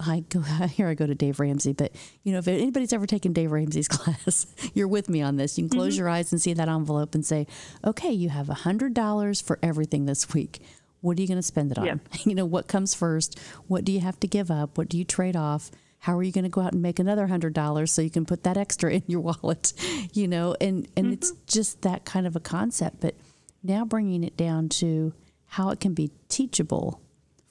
[0.00, 3.32] I go here I go to Dave Ramsey, but you know if anybody's ever taken
[3.32, 5.58] Dave Ramsey's class, you're with me on this.
[5.58, 6.00] You can close mm-hmm.
[6.00, 7.46] your eyes and see that envelope and say,
[7.84, 10.60] "Okay, you have a hundred dollars for everything this week.
[11.00, 11.86] What are you going to spend it on?
[11.86, 11.94] Yeah.
[12.24, 13.38] You know what comes first?
[13.68, 14.76] What do you have to give up?
[14.76, 15.70] What do you trade off?
[16.00, 18.24] How are you going to go out and make another hundred dollars so you can
[18.24, 19.72] put that extra in your wallet?
[20.12, 21.12] You know, and and mm-hmm.
[21.14, 23.14] it's just that kind of a concept, but
[23.62, 25.12] now bringing it down to
[25.46, 27.00] how it can be teachable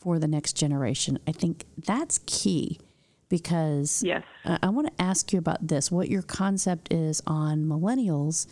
[0.08, 1.20] for the next generation.
[1.28, 2.80] I think that's key
[3.28, 4.24] because yes.
[4.45, 8.47] I, I want to ask you about this what your concept is on millennials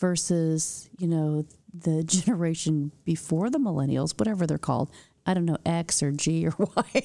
[0.00, 4.90] versus, you know, the generation before the millennials, whatever they're called.
[5.24, 7.02] I don't know, X or G or Y.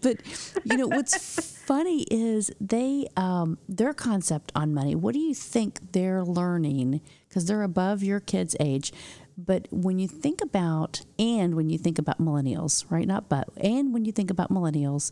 [0.00, 0.16] but,
[0.64, 5.92] you know, what's funny is they, um, their concept on money, what do you think
[5.92, 7.02] they're learning?
[7.28, 8.90] Because they're above your kid's age.
[9.36, 13.06] But when you think about, and when you think about millennials, right?
[13.06, 15.10] Not but, and when you think about millennials,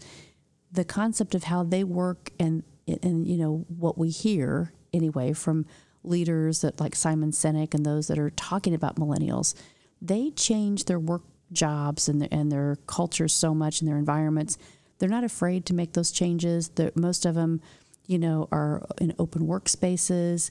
[0.72, 2.62] the concept of how they work and,
[3.02, 5.66] and you know, what we hear anyway from
[6.02, 9.54] leaders that like Simon Sinek and those that are talking about millennials,
[10.00, 11.22] they change their work
[11.52, 14.58] jobs and their, and their cultures so much and their environments.
[14.98, 16.68] They're not afraid to make those changes.
[16.68, 17.60] They're, most of them,
[18.06, 20.50] you know, are in open workspaces.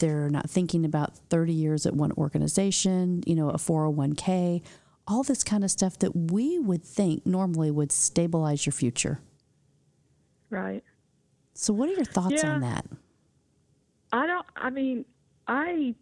[0.00, 4.62] They're not thinking about 30 years at one organization, you know, a 401k,
[5.06, 9.20] all this kind of stuff that we would think normally would stabilize your future.
[10.50, 10.82] Right.
[11.54, 12.50] So, what are your thoughts yeah.
[12.50, 12.86] on that?
[14.12, 15.04] I don't, I mean,
[15.46, 15.94] I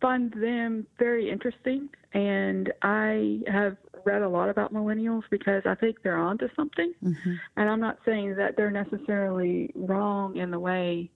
[0.00, 6.02] find them very interesting, and I have read a lot about millennials because I think
[6.02, 6.92] they're onto something.
[7.02, 7.34] Mm-hmm.
[7.56, 11.10] And I'm not saying that they're necessarily wrong in the way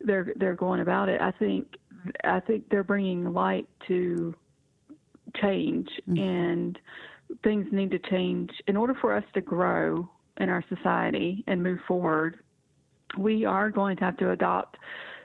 [0.00, 1.20] they're they're going about it.
[1.20, 1.66] I think
[2.24, 4.34] I think they're bringing light to
[5.40, 6.22] change, mm-hmm.
[6.22, 6.78] and
[7.42, 11.80] things need to change in order for us to grow in our society and move
[11.86, 12.38] forward.
[13.16, 14.76] We are going to have to adopt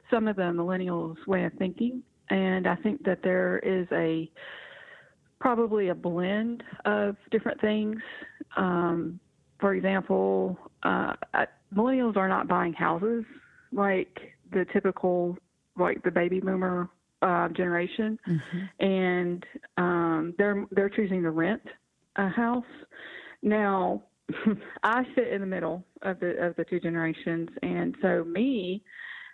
[0.09, 4.29] some of the millennials' way of thinking, and I think that there is a
[5.39, 7.97] probably a blend of different things.
[8.55, 9.19] Um,
[9.59, 11.13] for example, uh,
[11.75, 13.25] millennials are not buying houses
[13.71, 14.19] like
[14.53, 15.37] the typical
[15.77, 16.89] like the baby boomer
[17.21, 18.85] uh, generation, mm-hmm.
[18.85, 19.45] and
[19.77, 21.61] um, they're they're choosing to rent
[22.17, 22.63] a house.
[23.41, 24.03] Now,
[24.83, 28.83] I sit in the middle of the of the two generations, and so me,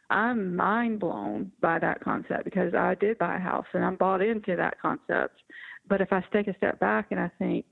[0.10, 4.22] I'm mind blown by that concept because I did buy a house and I'm bought
[4.22, 5.42] into that concept.
[5.88, 7.66] But if I take a step back and I think,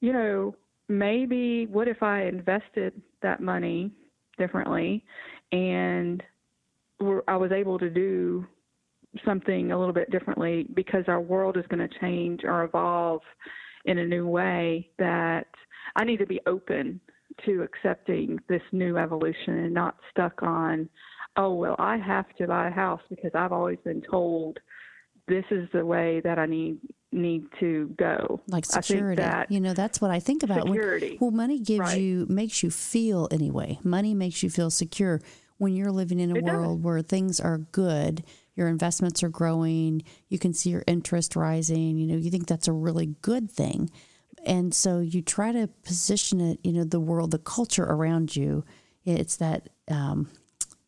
[0.00, 0.54] you know,
[0.88, 3.92] maybe what if I invested that money
[4.38, 5.04] differently
[5.52, 6.22] and
[7.00, 8.46] I was able to do
[9.24, 13.22] something a little bit differently because our world is going to change or evolve
[13.84, 15.46] in a new way that
[15.96, 17.00] I need to be open
[17.46, 20.88] to accepting this new evolution and not stuck on,
[21.36, 24.58] oh, well, I have to buy a house because I've always been told
[25.28, 26.78] this is the way that I need
[27.10, 28.40] need to go.
[28.48, 29.22] Like security.
[29.48, 30.66] you know, that's what I think about.
[30.66, 31.16] Security.
[31.18, 32.00] When, well, money gives right.
[32.00, 33.78] you makes you feel anyway.
[33.82, 35.20] Money makes you feel secure
[35.58, 36.84] when you're living in a it world does.
[36.84, 42.06] where things are good, your investments are growing, you can see your interest rising, you
[42.06, 43.90] know, you think that's a really good thing.
[44.46, 48.64] And so you try to position it, you know, the world, the culture around you.
[49.04, 50.30] It's that, um,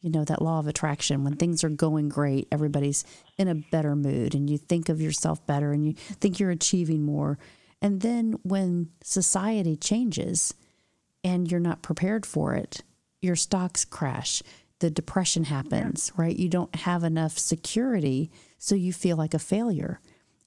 [0.00, 1.24] you know, that law of attraction.
[1.24, 3.04] When things are going great, everybody's
[3.38, 7.02] in a better mood and you think of yourself better and you think you're achieving
[7.02, 7.38] more.
[7.82, 10.54] And then when society changes
[11.24, 12.82] and you're not prepared for it,
[13.20, 14.42] your stocks crash
[14.80, 16.22] the depression happens, yeah.
[16.22, 16.36] right?
[16.36, 20.00] You don't have enough security, so you feel like a failure.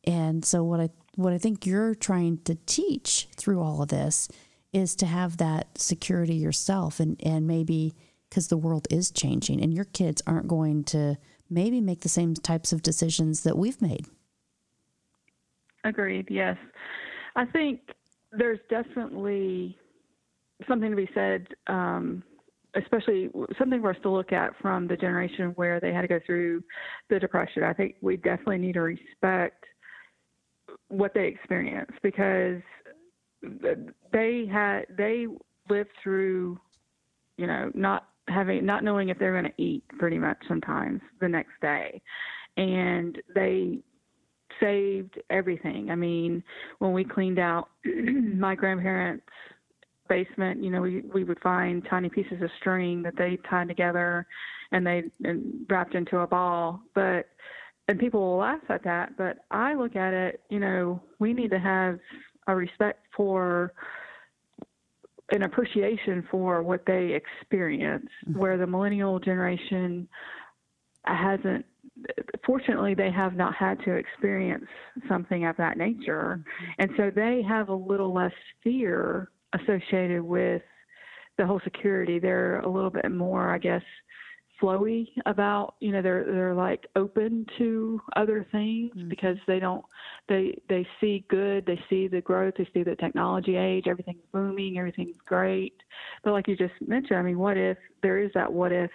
[0.04, 4.28] And so what I what I think you're trying to teach through all of this
[4.74, 7.94] is to have that security yourself and and maybe
[8.30, 11.16] because the world is changing and your kids aren't going to
[11.50, 14.08] maybe make the same types of decisions that we've made.
[15.84, 16.28] Agreed.
[16.32, 16.58] Yes,
[17.36, 17.82] I think
[18.32, 19.78] there's definitely
[20.68, 22.24] something to be said, um,
[22.76, 26.20] especially something for us to look at from the generation where they had to go
[26.26, 26.64] through
[27.10, 27.64] the depression.
[27.64, 29.64] I think we definitely need to respect
[30.88, 32.62] what they experienced because
[34.12, 35.28] they had they
[35.70, 36.60] lived through,
[37.38, 41.28] you know, not having not knowing if they're going to eat pretty much sometimes the
[41.28, 42.02] next day,
[42.58, 43.80] and they
[44.60, 45.90] saved everything.
[45.90, 46.44] I mean,
[46.80, 49.26] when we cleaned out my grandparents'
[50.14, 54.28] basement, you know, we we would find tiny pieces of string that they tied together
[54.72, 56.82] and they and wrapped into a ball.
[56.94, 57.30] But
[57.88, 61.52] and people will laugh at that, but I look at it, you know, we need
[61.52, 62.00] to have
[62.48, 63.74] a respect for
[65.32, 68.40] an appreciation for what they experience, mm-hmm.
[68.40, 70.08] where the millennial generation
[71.06, 71.66] hasn't
[72.46, 74.66] fortunately they have not had to experience
[75.10, 76.72] something of that nature mm-hmm.
[76.80, 78.32] and so they have a little less
[78.64, 80.62] fear associated with
[81.38, 83.82] the whole security they're a little bit more i guess
[84.62, 89.10] flowy about you know they're they're like open to other things mm-hmm.
[89.10, 89.84] because they don't
[90.30, 94.78] they they see good they see the growth they see the technology age everything's booming
[94.78, 95.76] everything's great
[96.24, 98.92] but like you just mentioned i mean what if there is that what if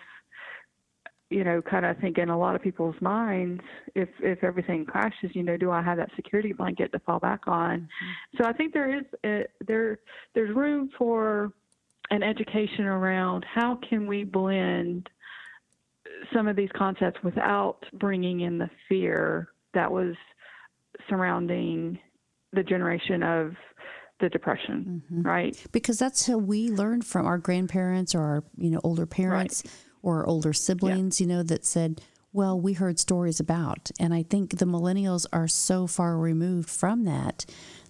[1.31, 3.61] you know, kind of think in a lot of people's minds,
[3.95, 7.43] if if everything crashes, you know, do I have that security blanket to fall back
[7.47, 7.81] on?
[7.81, 8.37] Mm-hmm.
[8.39, 9.99] So I think there is a, there
[10.35, 11.53] there's room for
[12.11, 15.09] an education around how can we blend
[16.35, 20.14] some of these concepts without bringing in the fear that was
[21.11, 21.99] surrounding
[22.55, 23.53] the generation of
[24.20, 25.22] the depression, mm-hmm.
[25.22, 25.66] right?
[25.72, 29.62] Because that's how we learned from our grandparents or our you know older parents.
[29.66, 31.24] Right or older siblings, yeah.
[31.24, 32.01] you know, that said,
[32.32, 33.90] well, we heard stories about.
[33.99, 37.46] And I think the millennials are so far removed from that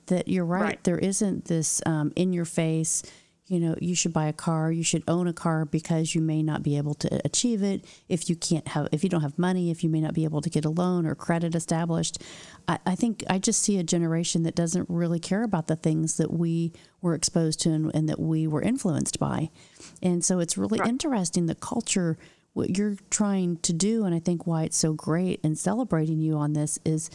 [0.07, 0.63] that you're right.
[0.63, 0.85] right.
[0.85, 3.03] There isn't this um, in your face,
[3.49, 6.43] you know, you should buy a car, you should own a car because you may
[6.43, 7.85] not be able to achieve it.
[8.09, 10.43] If you can't have, if you don't have money, if you may not be able
[10.43, 12.23] to get a loan or credit established.
[12.69, 16.19] I, I think I just see a generation that doesn't really care about the things
[16.19, 19.51] that we were exposed to and, and that we were influenced by.
[20.03, 20.89] And so it's really right.
[20.89, 22.19] interesting the culture,
[22.53, 24.05] what you're trying to do.
[24.05, 27.09] And I think why it's so great and celebrating you on this is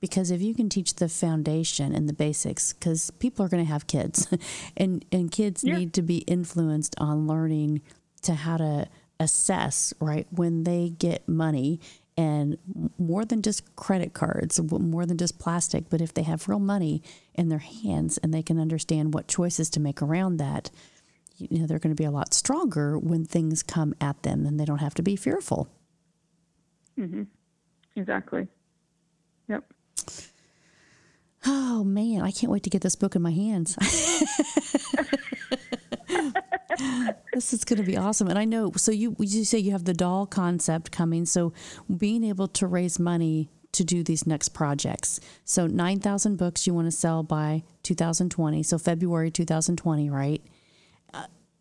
[0.00, 3.70] because if you can teach the foundation and the basics because people are going to
[3.70, 4.28] have kids
[4.76, 5.76] and and kids yeah.
[5.76, 7.80] need to be influenced on learning
[8.22, 8.88] to how to
[9.18, 11.80] assess right when they get money
[12.18, 12.56] and
[12.98, 17.02] more than just credit cards more than just plastic but if they have real money
[17.34, 20.70] in their hands and they can understand what choices to make around that
[21.38, 24.60] you know they're going to be a lot stronger when things come at them and
[24.60, 25.68] they don't have to be fearful
[26.98, 27.22] mm-hmm.
[27.94, 28.48] exactly
[29.48, 29.64] yep
[31.44, 33.76] Oh man, I can't wait to get this book in my hands.
[37.32, 38.28] this is going to be awesome.
[38.28, 41.24] And I know, so you you say you have the doll concept coming.
[41.24, 41.52] So
[41.94, 45.20] being able to raise money to do these next projects.
[45.44, 48.62] So 9,000 books you want to sell by 2020.
[48.62, 50.42] So February 2020, right?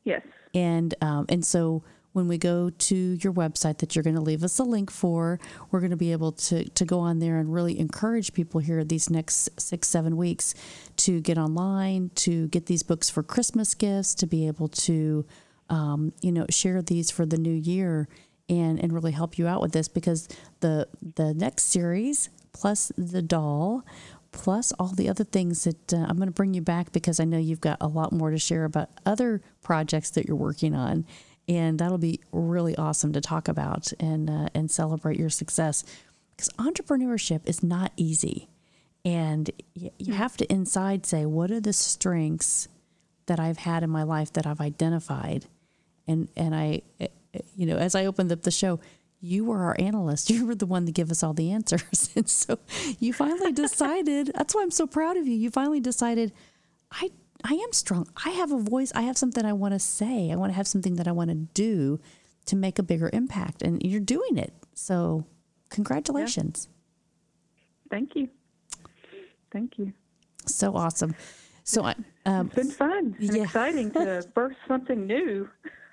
[0.05, 0.21] yes.
[0.53, 1.83] And um, and so
[2.15, 5.37] when we go to your website that you're going to leave us a link for,
[5.69, 8.85] we're going to be able to, to go on there and really encourage people here
[8.85, 10.55] these next six, seven weeks
[10.95, 15.25] to get online, to get these books for Christmas gifts, to be able to,
[15.69, 18.07] um, you know, share these for the new year
[18.47, 20.29] and, and really help you out with this because
[20.61, 23.83] the, the next series plus the doll
[24.31, 27.25] plus all the other things that uh, I'm going to bring you back because I
[27.25, 31.05] know you've got a lot more to share about other projects that you're working on
[31.47, 35.83] and that'll be really awesome to talk about and uh, and celebrate your success.
[36.35, 38.49] Because entrepreneurship is not easy.
[39.03, 42.67] And you have to inside say what are the strengths
[43.27, 45.45] that I've had in my life that I've identified?
[46.07, 48.79] And and I eh, eh, you know as I opened up the show
[49.21, 50.29] you were our analyst.
[50.35, 52.09] You were the one to give us all the answers.
[52.15, 52.59] And so
[52.99, 55.33] you finally decided that's why I'm so proud of you.
[55.33, 56.31] You finally decided
[56.91, 57.11] I
[57.47, 58.07] I am strong.
[58.25, 58.91] I have a voice.
[58.95, 60.31] I have something I want to say.
[60.31, 61.99] I want to have something that I want to do
[62.47, 63.61] to make a bigger impact.
[63.61, 64.51] And you're doing it.
[64.73, 65.25] So,
[65.69, 66.67] congratulations.
[66.67, 67.91] Yeah.
[67.91, 68.29] Thank you.
[69.51, 69.93] Thank you.
[70.47, 71.15] So awesome.
[71.63, 71.93] So, I,
[72.25, 73.43] um, it's been fun and yeah.
[73.43, 75.47] exciting to birth something new.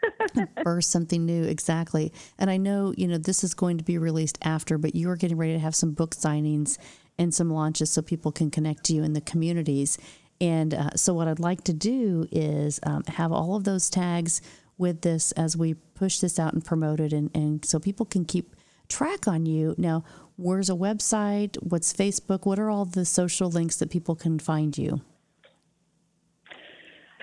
[0.64, 2.14] birth something new, exactly.
[2.38, 5.16] And I know, you know, this is going to be released after, but you are
[5.16, 6.78] getting ready to have some book signings
[7.18, 9.98] and some launches so people can connect to you in the communities.
[10.43, 14.43] And uh, so, what I'd like to do is um, have all of those tags
[14.76, 18.24] with this as we push this out and promote it, and, and so people can
[18.24, 18.57] keep
[18.88, 19.76] track on you.
[19.78, 20.03] Now,
[20.34, 21.57] where's a website?
[21.62, 22.45] What's Facebook?
[22.45, 25.01] What are all the social links that people can find you?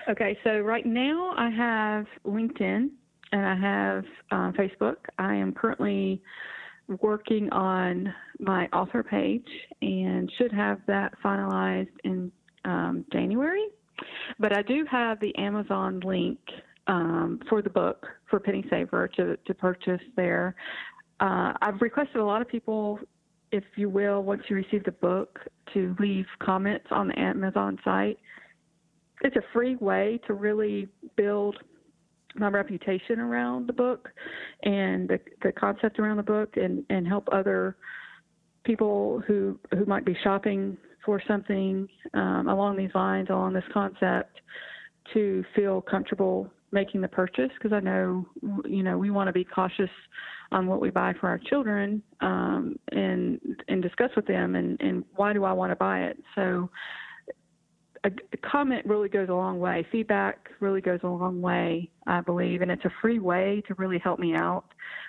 [0.08, 2.88] Okay, so right now I have LinkedIn
[3.32, 4.96] and I have uh, Facebook.
[5.18, 6.22] I am currently
[7.02, 9.46] working on my author page
[9.82, 12.32] and should have that finalized in
[12.64, 13.66] um, January.
[14.38, 16.38] But I do have the Amazon link
[16.86, 20.54] um, for the book for Penny Saver to, to purchase there.
[21.20, 22.98] Uh, I've requested a lot of people,
[23.52, 25.38] if you will, once you receive the book,
[25.74, 28.18] to leave comments on the Amazon site.
[29.22, 31.56] It's a free way to really build
[32.34, 34.08] my reputation around the book
[34.62, 37.76] and the, the concept around the book and, and help other
[38.64, 44.40] people who who might be shopping for something um, along these lines, along this concept,
[45.14, 48.24] to feel comfortable making the purchase because I know
[48.64, 49.90] you know we want to be cautious
[50.52, 55.04] on what we buy for our children um, and and discuss with them and and
[55.16, 56.18] why do I want to buy it.
[56.34, 56.70] So
[58.04, 59.86] a, comment really goes a long way.
[59.92, 63.98] Feedback really goes a long way, I believe, and it's a free way to really
[63.98, 64.64] help me out.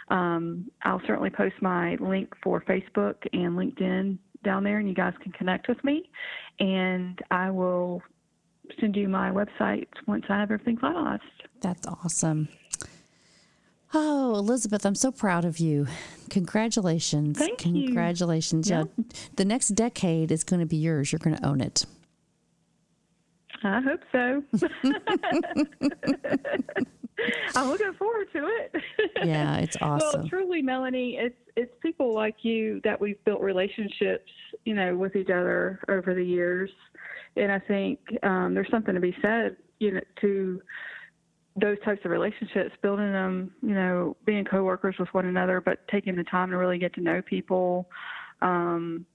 [0.10, 5.14] Um, I'll certainly post my link for Facebook and LinkedIn down there, and you guys
[5.22, 6.10] can connect with me.
[6.60, 8.02] And I will
[8.80, 11.20] send you my website once I have everything finalized.
[11.62, 12.48] That's awesome.
[13.94, 15.86] Oh, Elizabeth, I'm so proud of you.
[16.30, 17.38] Congratulations.
[17.38, 18.70] Thank Congratulations.
[18.70, 18.76] you.
[18.98, 19.04] Yeah.
[19.36, 21.12] The next decade is going to be yours.
[21.12, 21.86] You're going to own it.
[23.64, 24.44] I hope so.
[27.56, 28.76] I'm looking forward to it.
[29.24, 30.22] Yeah, it's awesome.
[30.22, 34.32] Well, truly, Melanie, it's it's people like you that we've built relationships,
[34.66, 36.72] you know, with each other over the years,
[37.36, 40.62] and I think um, there's something to be said, you know, to
[41.56, 46.16] those types of relationships, building them, you know, being coworkers with one another, but taking
[46.16, 47.90] the time to really get to know people
[48.42, 49.06] um,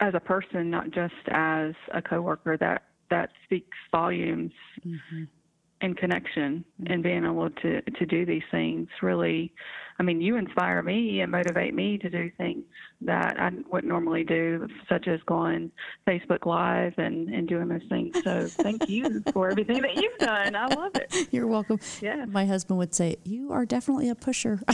[0.00, 2.56] as a person, not just as a coworker.
[2.58, 2.82] That
[3.12, 4.52] that speaks volumes
[4.86, 5.24] Mm-hmm.
[5.82, 9.52] and connection and being able to to do these things really
[9.98, 12.64] i mean you inspire me and motivate me to do things
[13.00, 15.70] that i wouldn't normally do such as going
[16.06, 20.54] facebook live and and doing those things so thank you for everything that you've done
[20.54, 21.78] i love it You're welcome.
[22.00, 22.24] Yeah.
[22.26, 24.60] My husband would say, You are definitely a pusher.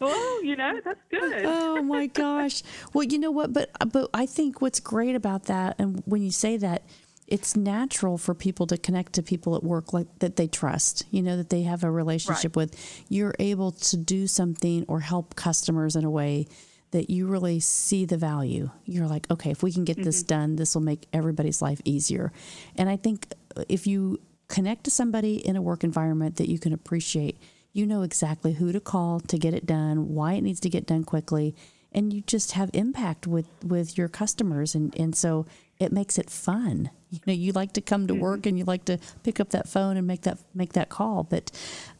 [0.00, 2.62] well you know that's good oh my gosh.
[2.92, 3.52] Well, you know what?
[3.52, 6.82] But but I think what's great about that, and when you say that,
[7.26, 11.04] it's natural for people to connect to people at work like that they trust.
[11.10, 13.04] You know that they have a relationship with.
[13.08, 16.46] You're able to do something or help customers in a way
[16.92, 18.70] that you really see the value.
[18.84, 20.40] You're like, okay, if we can get this mm-hmm.
[20.40, 22.32] done, this will make everybody's life easier.
[22.76, 26.58] And I think uh, if you connect to somebody in a work environment that you
[26.60, 27.38] can appreciate,
[27.72, 30.86] you know exactly who to call to get it done, why it needs to get
[30.86, 31.54] done quickly,
[31.92, 35.44] and you just have impact with with your customers and and so
[35.78, 36.90] it makes it fun.
[37.10, 39.68] You know, you like to come to work and you like to pick up that
[39.68, 41.50] phone and make that make that call, but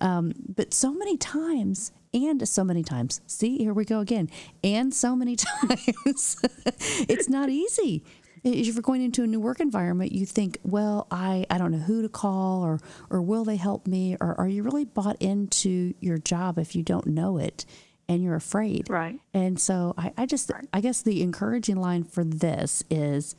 [0.01, 3.21] um, but so many times and so many times.
[3.27, 4.31] See, here we go again.
[4.65, 6.37] And so many times,
[7.09, 8.03] it's not easy.
[8.43, 11.79] If you're going into a new work environment, you think, well, I, I don't know
[11.79, 14.17] who to call or or will they help me?
[14.21, 17.67] Or are you really bought into your job if you don't know it
[18.09, 18.89] and you're afraid?
[18.89, 19.19] Right.
[19.35, 23.35] And so I, I just I guess the encouraging line for this is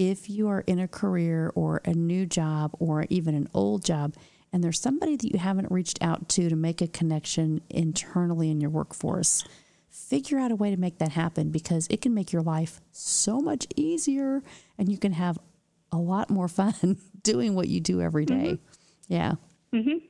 [0.00, 4.14] if you are in a career or a new job or even an old job
[4.50, 8.62] and there's somebody that you haven't reached out to to make a connection internally in
[8.62, 9.44] your workforce,
[9.90, 13.40] figure out a way to make that happen because it can make your life so
[13.40, 14.42] much easier
[14.78, 15.38] and you can have
[15.92, 18.54] a lot more fun doing what you do every day.
[18.54, 19.12] Mm-hmm.
[19.12, 19.34] Yeah.
[19.74, 20.06] Mm-hmm.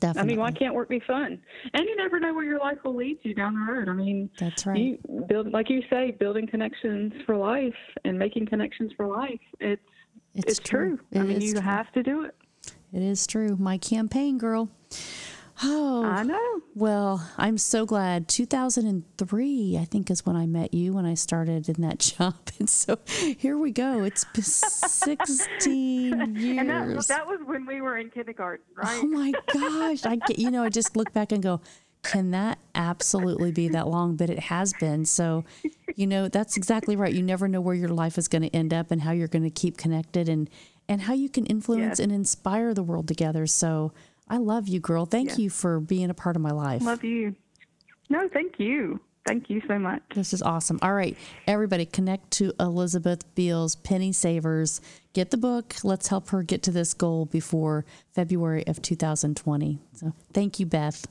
[0.00, 1.40] Hmm I mean, why can't work be fun?
[1.72, 3.88] And you never know where your life will lead you down the road.
[3.88, 4.78] I mean, That's right.
[4.78, 7.74] You build, like you say, building connections for life
[8.04, 9.40] and making connections for life.
[9.60, 9.82] It's
[10.34, 10.98] It's it's, true.
[11.12, 11.20] true.
[11.20, 11.60] I mean, you true.
[11.60, 12.34] have to do it.
[12.92, 13.56] It is true.
[13.56, 14.68] My campaign girl.
[15.62, 16.60] Oh, I know.
[16.74, 18.26] Well, I'm so glad.
[18.28, 22.34] 2003, I think, is when I met you when I started in that job.
[22.58, 24.02] And so here we go.
[24.02, 26.58] It's 16 years.
[26.58, 29.00] And that, that was when we were in kindergarten, oh right?
[29.02, 30.04] oh my gosh.
[30.04, 31.60] I get, you know, I just look back and go,
[32.02, 34.16] can that absolutely be that long?
[34.16, 35.04] But it has been.
[35.04, 35.44] So,
[35.96, 37.12] you know, that's exactly right.
[37.14, 39.44] You never know where your life is going to end up and how you're going
[39.44, 40.50] to keep connected and,
[40.88, 42.00] and how you can influence Yes.
[42.00, 43.46] and inspire the world together.
[43.46, 43.92] So
[44.28, 45.06] I love you, girl.
[45.06, 45.38] Thank Yes.
[45.38, 46.82] you for being a part of my life.
[46.82, 47.34] Love you.
[48.08, 49.00] No, thank you.
[49.26, 50.02] Thank you so much.
[50.14, 50.78] This is awesome.
[50.82, 51.16] All right,
[51.46, 54.82] everybody, connect to Elizabeth Beals Penny Savers.
[55.14, 55.76] Get the book.
[55.82, 59.78] Let's help her get to this goal before February of 2020.
[59.94, 61.06] So, thank you, Beth.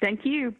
[0.00, 0.54] Thank you.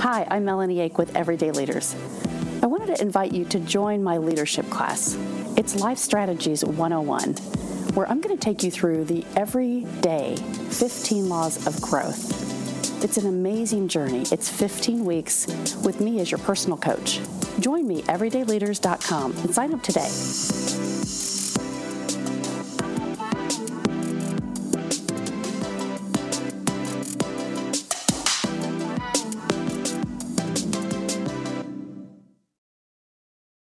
[0.00, 1.94] Hi, I'm Melanie Ake with Everyday Leaders.
[2.60, 5.16] I wanted to invite you to join my leadership class.
[5.56, 7.34] It's Life Strategies 101,
[7.94, 13.04] where I'm going to take you through the everyday 15 laws of growth.
[13.04, 14.24] It's an amazing journey.
[14.32, 15.46] It's 15 weeks
[15.84, 17.20] with me as your personal coach.
[17.60, 20.97] Join me, everydayleaders.com, and sign up today.